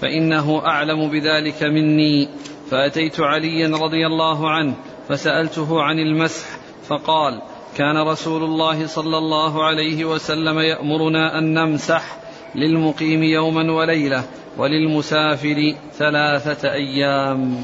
[0.00, 2.28] فإنه أعلم بذلك مني.
[2.70, 4.74] فأتيت عليا رضي الله عنه
[5.08, 6.46] فسألته عن المسح
[6.88, 7.42] فقال
[7.76, 12.16] كان رسول الله صلى الله عليه وسلم يأمرنا أن نمسح
[12.54, 14.24] للمقيم يوما وليلة
[14.58, 17.62] وللمسافر ثلاثة أيام.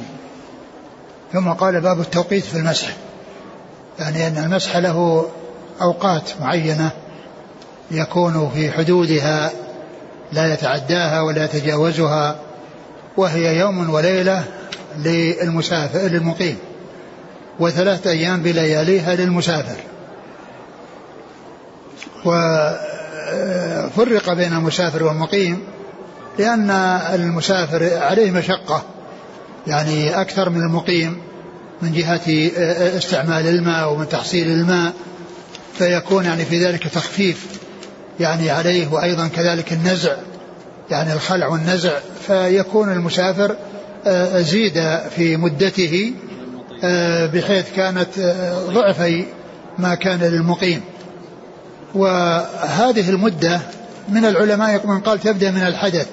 [1.32, 3.07] ثم قال باب التوقيت في المسح.
[3.98, 5.28] يعني أن المسح له
[5.80, 6.90] أوقات معينة
[7.90, 9.50] يكون في حدودها
[10.32, 12.36] لا يتعداها ولا يتجاوزها
[13.16, 14.44] وهي يوم وليلة
[14.98, 16.58] للمسافر للمقيم
[17.60, 19.76] وثلاثة أيام بلياليها للمسافر.
[22.24, 22.72] وفرق
[24.32, 25.62] بين المسافر والمقيم
[26.38, 26.70] لأن
[27.14, 28.82] المسافر عليه مشقة
[29.66, 31.27] يعني أكثر من المقيم.
[31.82, 32.50] من جهة
[32.96, 34.92] استعمال الماء ومن تحصيل الماء
[35.78, 37.46] فيكون يعني في ذلك تخفيف
[38.20, 40.16] يعني عليه وأيضا كذلك النزع
[40.90, 41.92] يعني الخلع والنزع
[42.26, 43.56] فيكون المسافر
[44.06, 46.12] آه، زيد في مدته
[46.84, 49.24] آه، بحيث كانت آه، ضعفي
[49.78, 50.80] ما كان للمقيم.
[51.94, 53.60] وهذه المدة
[54.08, 56.06] من العلماء من قال تبدأ من الحدث.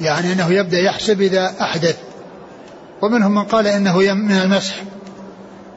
[0.00, 1.96] يعني أنه يبدأ يحسب إذا أحدث.
[3.06, 4.74] ومنهم من قال إنه من المسح.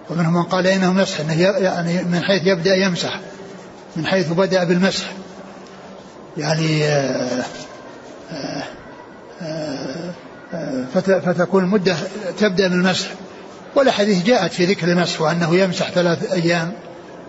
[0.10, 3.20] ومنهم من قال إنه مسح إنه يعني من حيث يبدأ يمسح
[3.96, 5.06] من حيث بدأ بالمسح.
[6.38, 7.44] يعني آآ
[8.32, 8.64] آآ
[10.54, 11.96] آآ فتكون المدة
[12.40, 13.08] تبدأ من المسح.
[13.76, 16.72] والأحاديث جاءت في ذكر المسح وأنه يمسح ثلاث أيام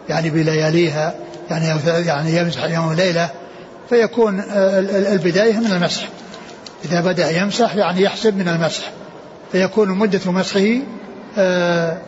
[0.08, 1.14] يعني بلياليها
[1.50, 3.30] يعني يعني يمسح يوم وليلة
[3.88, 6.08] فيكون البداية من المسح.
[6.84, 8.90] إذا بدأ يمسح يعني يحسب من المسح.
[9.52, 10.76] فيكون مدة مسحه
[11.38, 11.98] آآ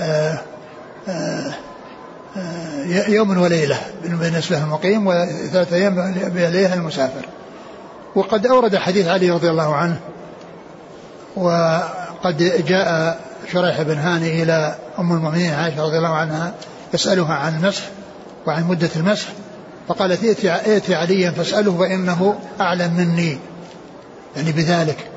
[0.00, 0.38] آآ
[1.08, 1.54] آآ
[3.08, 7.26] يوم وليلة بالنسبة للمقيم وثلاثة أيام بليلة المسافر.
[8.14, 10.00] وقد أورد حديث علي رضي الله عنه
[11.36, 13.20] وقد جاء
[13.52, 16.54] شريح بن هاني إلى أم المؤمنين عائشة رضي الله عنها
[16.94, 17.82] يسألها عن المسح
[18.46, 19.28] وعن مدة المسح
[19.88, 23.38] فقالت ائتي ائتي عليا فاسأله فإنه أعلم مني.
[24.36, 25.09] يعني بذلك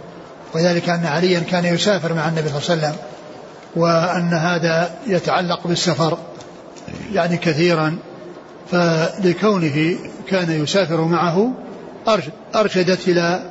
[0.55, 2.95] وذلك أن عليا كان يسافر مع النبي صلى الله عليه وسلم
[3.75, 6.17] وأن هذا يتعلق بالسفر
[7.13, 7.97] يعني كثيرا
[8.71, 9.95] فلكونه
[10.29, 11.51] كان يسافر معه
[12.55, 13.43] أرشدت إلى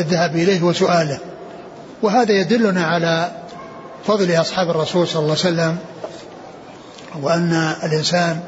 [0.00, 1.18] الذهاب إليه وسؤاله.
[2.02, 3.30] وهذا يدلنا على
[4.06, 5.76] فضل أصحاب الرسول صلى الله عليه وسلم
[7.22, 8.40] وأن الإنسان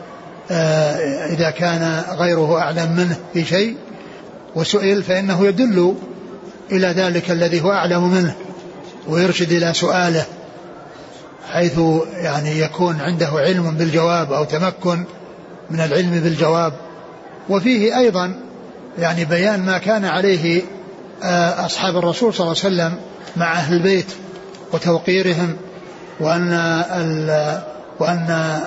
[1.30, 3.76] إذا كان غيره أعلم منه في شيء
[4.54, 5.94] وسئل فإنه يدل
[6.72, 8.34] إلى ذلك الذي هو أعلم منه
[9.08, 10.24] ويرشد إلى سؤاله
[11.52, 11.80] حيث
[12.14, 15.04] يعني يكون عنده علم بالجواب أو تمكن
[15.70, 16.72] من العلم بالجواب.
[17.48, 18.34] وفيه أيضا
[18.98, 20.62] يعني بيان ما كان عليه
[21.66, 22.98] أصحاب الرسول صلى الله عليه وسلم
[23.36, 24.12] مع أهل البيت
[24.72, 25.56] وتوقيرهم
[26.20, 26.52] وأن
[28.00, 28.60] وأن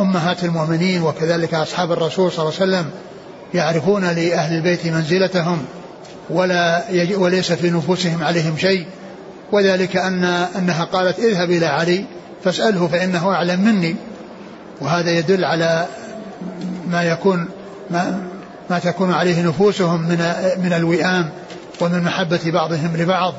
[0.00, 2.90] أمهات المؤمنين وكذلك أصحاب الرسول صلى الله عليه وسلم
[3.54, 5.64] يعرفون لأهل البيت منزلتهم.
[6.32, 6.84] ولا
[7.16, 8.86] وليس في نفوسهم عليهم شيء.
[9.52, 10.24] وذلك أن
[10.58, 12.04] أنها قالت اذهب إلى علي
[12.44, 13.96] فاسأله فإنه أعلم مني.
[14.80, 15.86] وهذا يدل على
[16.90, 17.48] ما يكون
[17.90, 18.20] ما,
[18.70, 21.30] ما تكون عليه نفوسهم من من الوئام
[21.80, 23.34] ومن محبة بعضهم لبعض.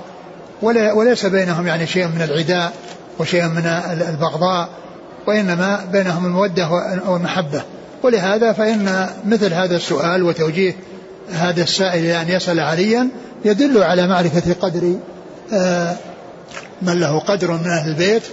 [0.95, 2.73] وليس بينهم يعني شيء من العداء
[3.19, 3.65] وشيء من
[4.09, 4.69] البغضاء
[5.27, 6.69] وإنما بينهم المودة
[7.07, 7.61] والمحبة.
[8.03, 10.75] ولهذا فإن مثل هذا السؤال وتوجيه
[11.33, 13.07] هذا السائل أن يسأل عليا
[13.45, 14.95] يدل على معرفة قدر
[15.53, 15.95] آه،
[16.81, 18.23] من له قدر من أهل البيت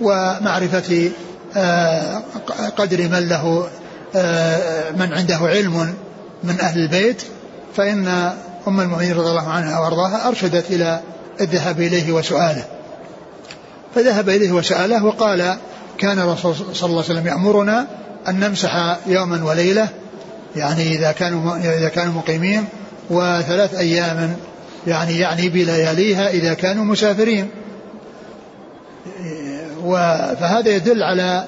[0.00, 1.10] ومعرفة
[1.56, 2.22] آه،
[2.76, 3.68] قدر من له
[4.16, 5.94] آه، من عنده علم
[6.44, 7.22] من أهل البيت.
[7.76, 8.08] فإن
[8.68, 11.00] أم المؤمنين رضي الله عنها وأرضاها أرشدت إلى
[11.40, 12.64] الذهاب إليه وسؤاله.
[13.94, 15.56] فذهب إليه وسأله وقال
[15.98, 17.86] كان الرسول صلى الله عليه وسلم يأمرنا
[18.28, 19.88] أن نمسح يوما وليلة
[20.58, 22.64] يعني إذا كانوا إذا كانوا مقيمين
[23.10, 24.36] وثلاث أيام
[24.86, 27.48] يعني يعني بلياليها إذا كانوا مسافرين.
[30.40, 31.44] فهذا يدل على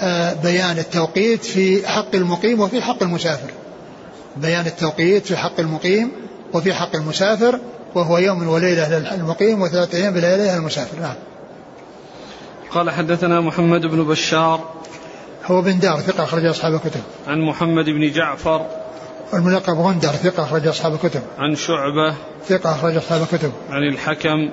[0.00, 3.50] آه، بيان التوقيت في حق المقيم وفي حق المسافر.
[4.36, 6.10] بيان التوقيت في حق المقيم
[6.52, 7.58] وفي حق المسافر
[7.94, 11.00] وهو يوم وليلة للمقيم وثلاثة أيام بلياليها للمسافر.
[11.00, 11.14] نعم.
[12.70, 14.72] قال حدثنا محمد بن بشار
[15.46, 17.00] هو بن دار ثقة أخرج أصحاب الكتب.
[17.26, 18.66] عن محمد بن جعفر.
[19.34, 21.22] الملقب غندر ثقة أخرج أصحاب الكتب.
[21.38, 22.14] عن شعبة.
[22.46, 23.52] ثقة أخرج أصحاب الكتب.
[23.70, 24.48] عن الحكم.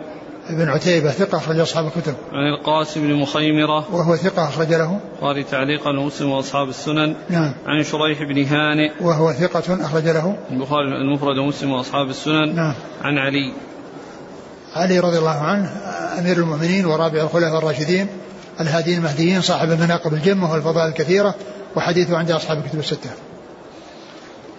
[0.50, 2.14] ابن عتيبة ثقة أخرج أصحاب الكتب.
[2.32, 3.96] عن القاسم بن مخيمرة.
[3.96, 5.00] وهو ثقة أخرج له.
[5.22, 7.16] قال تعليقا ومسلم وأصحاب السنن.
[7.30, 7.54] نعم.
[7.66, 8.92] عن شريح بن هانئ.
[9.02, 10.38] وهو ثقة أخرج له.
[10.52, 12.56] البخاري المفرد ومسلم وأصحاب السنن.
[12.56, 12.74] نعم.
[13.02, 13.54] عن علي.
[14.76, 15.70] علي رضي الله عنه
[16.20, 18.08] أمير المؤمنين ورابع الخلفاء الراشدين.
[18.60, 21.36] الهادين المهديين صاحب المناقب الجمة والفضائل الكثيرة
[21.76, 23.10] وحديثه عند أصحاب الكتب الستة.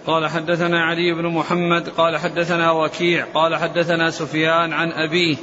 [0.07, 5.35] قال حدثنا علي بن محمد قال حدثنا وكيع قال حدثنا سفيان عن أبيه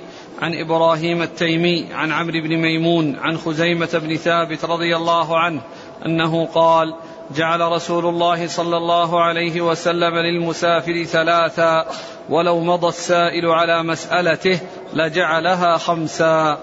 [0.43, 5.61] عن إبراهيم التيمي عن عمرو بن ميمون عن خزيمة بن ثابت رضي الله عنه
[6.07, 6.95] أنه قال
[7.37, 11.87] جعل رسول الله صلى الله عليه وسلم للمسافر ثلاثا
[12.29, 14.61] ولو مضى السائل على مسألته
[14.95, 16.59] لجعلها خمسا.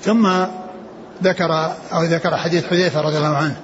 [0.00, 0.46] ثم
[1.22, 3.56] ذكر أو ذكر حديث حذيفة رضي الله عنه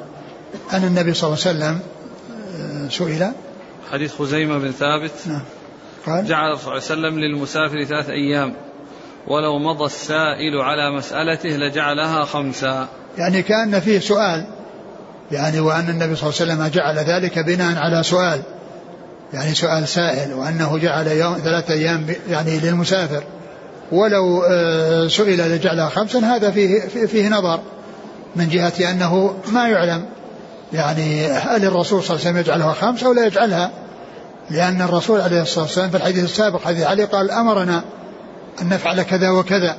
[0.72, 1.80] أن النبي صلى الله عليه وسلم
[2.60, 3.32] آه، سئل.
[3.92, 5.12] حديث خزيمة بن ثابت.
[5.26, 5.42] نعم.
[6.06, 8.54] قال جعل صلى الله عليه وسلم للمسافر ثلاث أيام.
[9.26, 12.88] ولو مضى السائل على مسألته لجعلها خمسا.
[13.18, 14.46] يعني كأن فيه سؤال.
[15.32, 18.42] يعني وأن النبي صلى الله عليه وسلم جعل ذلك بناء على سؤال.
[19.32, 23.24] يعني سؤال سائل وأنه جعل يوم ثلاثة أيام يعني للمسافر.
[23.92, 27.60] ولو آه، سئل لجعلها خمسا هذا فيه فيه نظر
[28.36, 30.04] من جهة أنه ما يعلم.
[30.72, 33.70] يعني هل الرسول صلى الله عليه وسلم يجعلها خمس أو لا يجعلها؟
[34.50, 37.84] لأن الرسول عليه الصلاة والسلام في الحديث السابق حديث علي قال أمرنا
[38.62, 39.76] أن نفعل كذا وكذا.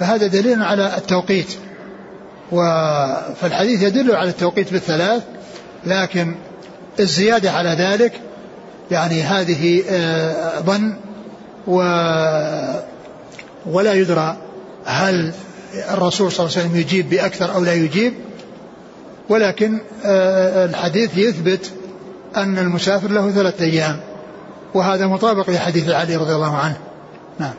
[0.00, 1.52] فهذا دليل على التوقيت.
[3.40, 5.22] فالحديث يدل على التوقيت بالثلاث
[5.86, 6.34] لكن
[7.00, 8.12] الزيادة على ذلك
[8.90, 10.96] يعني هذه آه، ظن.
[11.66, 11.82] و
[13.66, 14.36] ولا يدرى
[14.84, 15.32] هل
[15.90, 18.12] الرسول صلى الله عليه وسلم يجيب بأكثر أو لا يجيب
[19.28, 21.72] ولكن آه، الحديث يثبت
[22.36, 24.00] أن المسافر له ثلاثة أيام
[24.74, 26.76] وهذا مطابق لحديث علي رضي الله عنه.
[27.38, 27.54] نعم.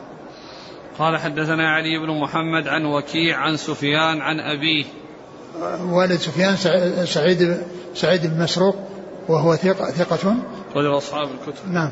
[0.98, 4.84] قال حدثنا علي بن محمد عن وكيع عن سفيان عن أبيه.
[5.82, 6.56] والد سفيان
[7.06, 7.56] سعيد
[7.94, 8.76] سعيد بن مسروق
[9.28, 10.36] وهو ثقة ثقة.
[10.76, 11.72] رجل أصحاب الكتب.
[11.72, 11.90] نعم.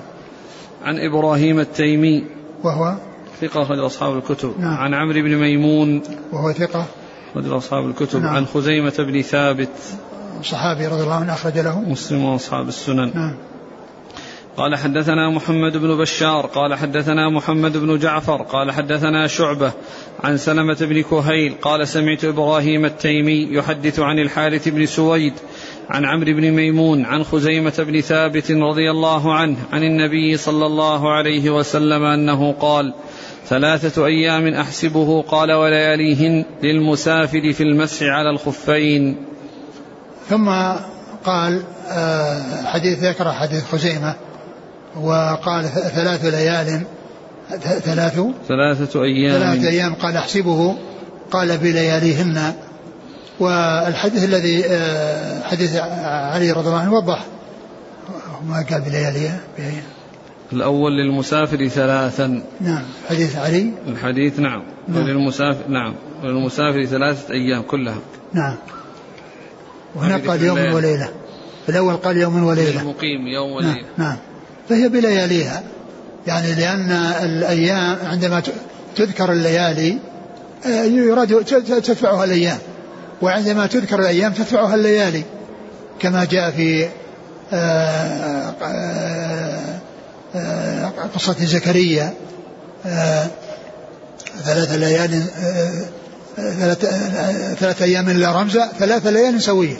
[0.84, 2.24] عن إبراهيم التيمي.
[2.62, 2.94] وهو؟
[3.40, 4.54] ثقة رجل أصحاب الكتب.
[4.58, 4.74] نعم.
[4.74, 6.02] عن عمرو بن ميمون.
[6.32, 6.86] وهو ثقة.
[7.36, 8.22] رجل أصحاب الكتب.
[8.22, 8.36] نعم.
[8.36, 9.68] عن خزيمة بن ثابت.
[10.42, 11.80] صحابي رضي الله عنه أخرج له.
[11.80, 13.10] مسلم وأصحاب السنن.
[13.14, 13.36] نعم.
[14.56, 16.46] قال حدثنا محمد بن بشار.
[16.46, 18.42] قال حدثنا محمد بن جعفر.
[18.42, 19.72] قال حدثنا شعبة.
[20.24, 21.54] عن سلمة بن كهيل.
[21.62, 25.32] قال سمعت إبراهيم التيمي يحدث عن الحارث بن سويد.
[25.90, 27.04] عن عمرو بن ميمون.
[27.04, 29.56] عن خزيمة بن ثابت رضي الله عنه.
[29.72, 32.94] عن النبي صلى الله عليه وسلم أنه قال
[33.48, 39.16] ثلاثة أيام أحسبه قال ولياليهن للمسافر في المسح على الخفين.
[40.28, 40.48] ثم
[41.24, 44.14] قال آه، حديث ذكر حديث خزيمة
[45.00, 46.82] وقال ثلاث ليال
[47.84, 49.38] ثلاث ثلاثة أيام.
[49.40, 50.76] ثلاثة أيام قال أحسبه
[51.30, 52.52] قال بلياليهن.
[53.40, 57.24] والحديث الذي آه، حديث علي رضي الله عنه وضح.
[58.48, 59.40] ما قال بلياليها
[60.52, 62.42] الأول للمسافر ثلاثا.
[62.60, 62.82] نعم.
[63.08, 65.02] حديث علي؟ الحديث نعم, نعم.
[65.02, 65.94] وللمسافر نعم.
[66.24, 67.98] وللمسافر ثلاثة أيام كلها.
[68.32, 68.54] نعم.
[69.94, 71.08] وهنا قال يوم وليلة.
[71.66, 72.80] في الأول قال يوم وليلة.
[72.80, 73.74] المقيم يوم وليلة.
[73.74, 74.16] نعم, نعم
[74.68, 75.62] فهي بلياليها.
[76.26, 76.90] يعني لأن
[77.24, 78.42] الأيام عندما
[78.96, 79.98] تذكر الليالي
[80.66, 82.58] آه، يراد تدفعها الأيام.
[83.22, 85.22] وعندما تذكر الأيام تدفعها الليالي.
[86.00, 86.88] كما جاء في
[87.52, 89.78] آه، آه،
[91.14, 92.14] قصة زكريا
[94.44, 95.22] ثلاث ليال
[96.36, 96.84] ثلاث,
[97.60, 99.76] ثلاث أيام إلا رمزة ثلاث ليال سوية.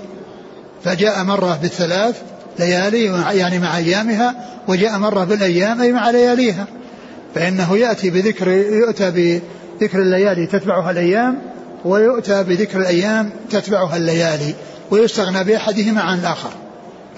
[0.85, 2.17] فجاء مرة بالثلاث
[2.59, 3.05] ليالي
[3.39, 4.35] يعني مع أيامها
[4.69, 6.67] وجاء مرة بالأيام أي مع لياليها.
[7.35, 11.39] فإنه يأتي بذكر يؤتى بذكر الليالي تتبعها الأيام
[11.85, 14.55] ويؤتى بذكر الأيام تتبعها الليالي.
[14.91, 16.51] ويستغنى بأحدهما عن الآخر.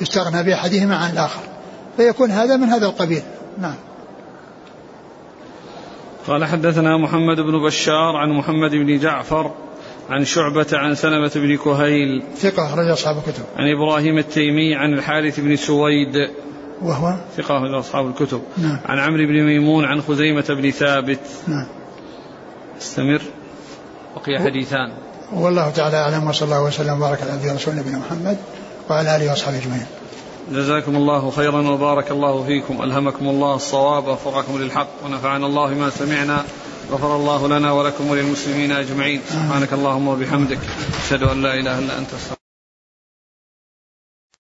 [0.01, 1.43] يستغنى بأحدهما عن الآخر.
[1.99, 3.23] فيكون هذا من هذا القبيل.
[3.59, 3.75] نعم.
[6.27, 9.55] قال حدثنا محمد بن بشار عن محمد بن جعفر
[10.11, 12.23] عن شعبة عن سلمة بن كهيل.
[12.37, 13.45] ثقة أخرج أصحاب الكتب.
[13.57, 16.31] عن إبراهيم التيمي عن الحارث بن سويد.
[16.83, 18.43] وهو؟ ثقة أخرج أصحاب الكتب.
[18.57, 18.79] نعم.
[18.87, 21.21] عن عمرو بن ميمون عن خزيمة بن ثابت.
[21.47, 21.67] نعم.
[22.81, 23.23] استمر.
[24.17, 24.93] بقي حديثان.
[25.33, 28.37] والله تعالى أعلم وصلى الله وسلم وبارك على عبده ورسوله نبينا محمد
[28.91, 29.87] وعلى آله وأصحابه أجمعين.
[30.53, 32.83] جزاكم الله خيرا وبارك الله فيكم.
[32.83, 36.45] ألهمكم الله الصواب ووفقكم للحق ونفعنا الله ما سمعنا.
[36.93, 39.21] غفر الله لنا ولكم وللمسلمين أجمعين.
[39.29, 40.59] سبحانك اللهم وبحمدك.
[41.05, 42.38] أشهد أن لا إله إلا أنت.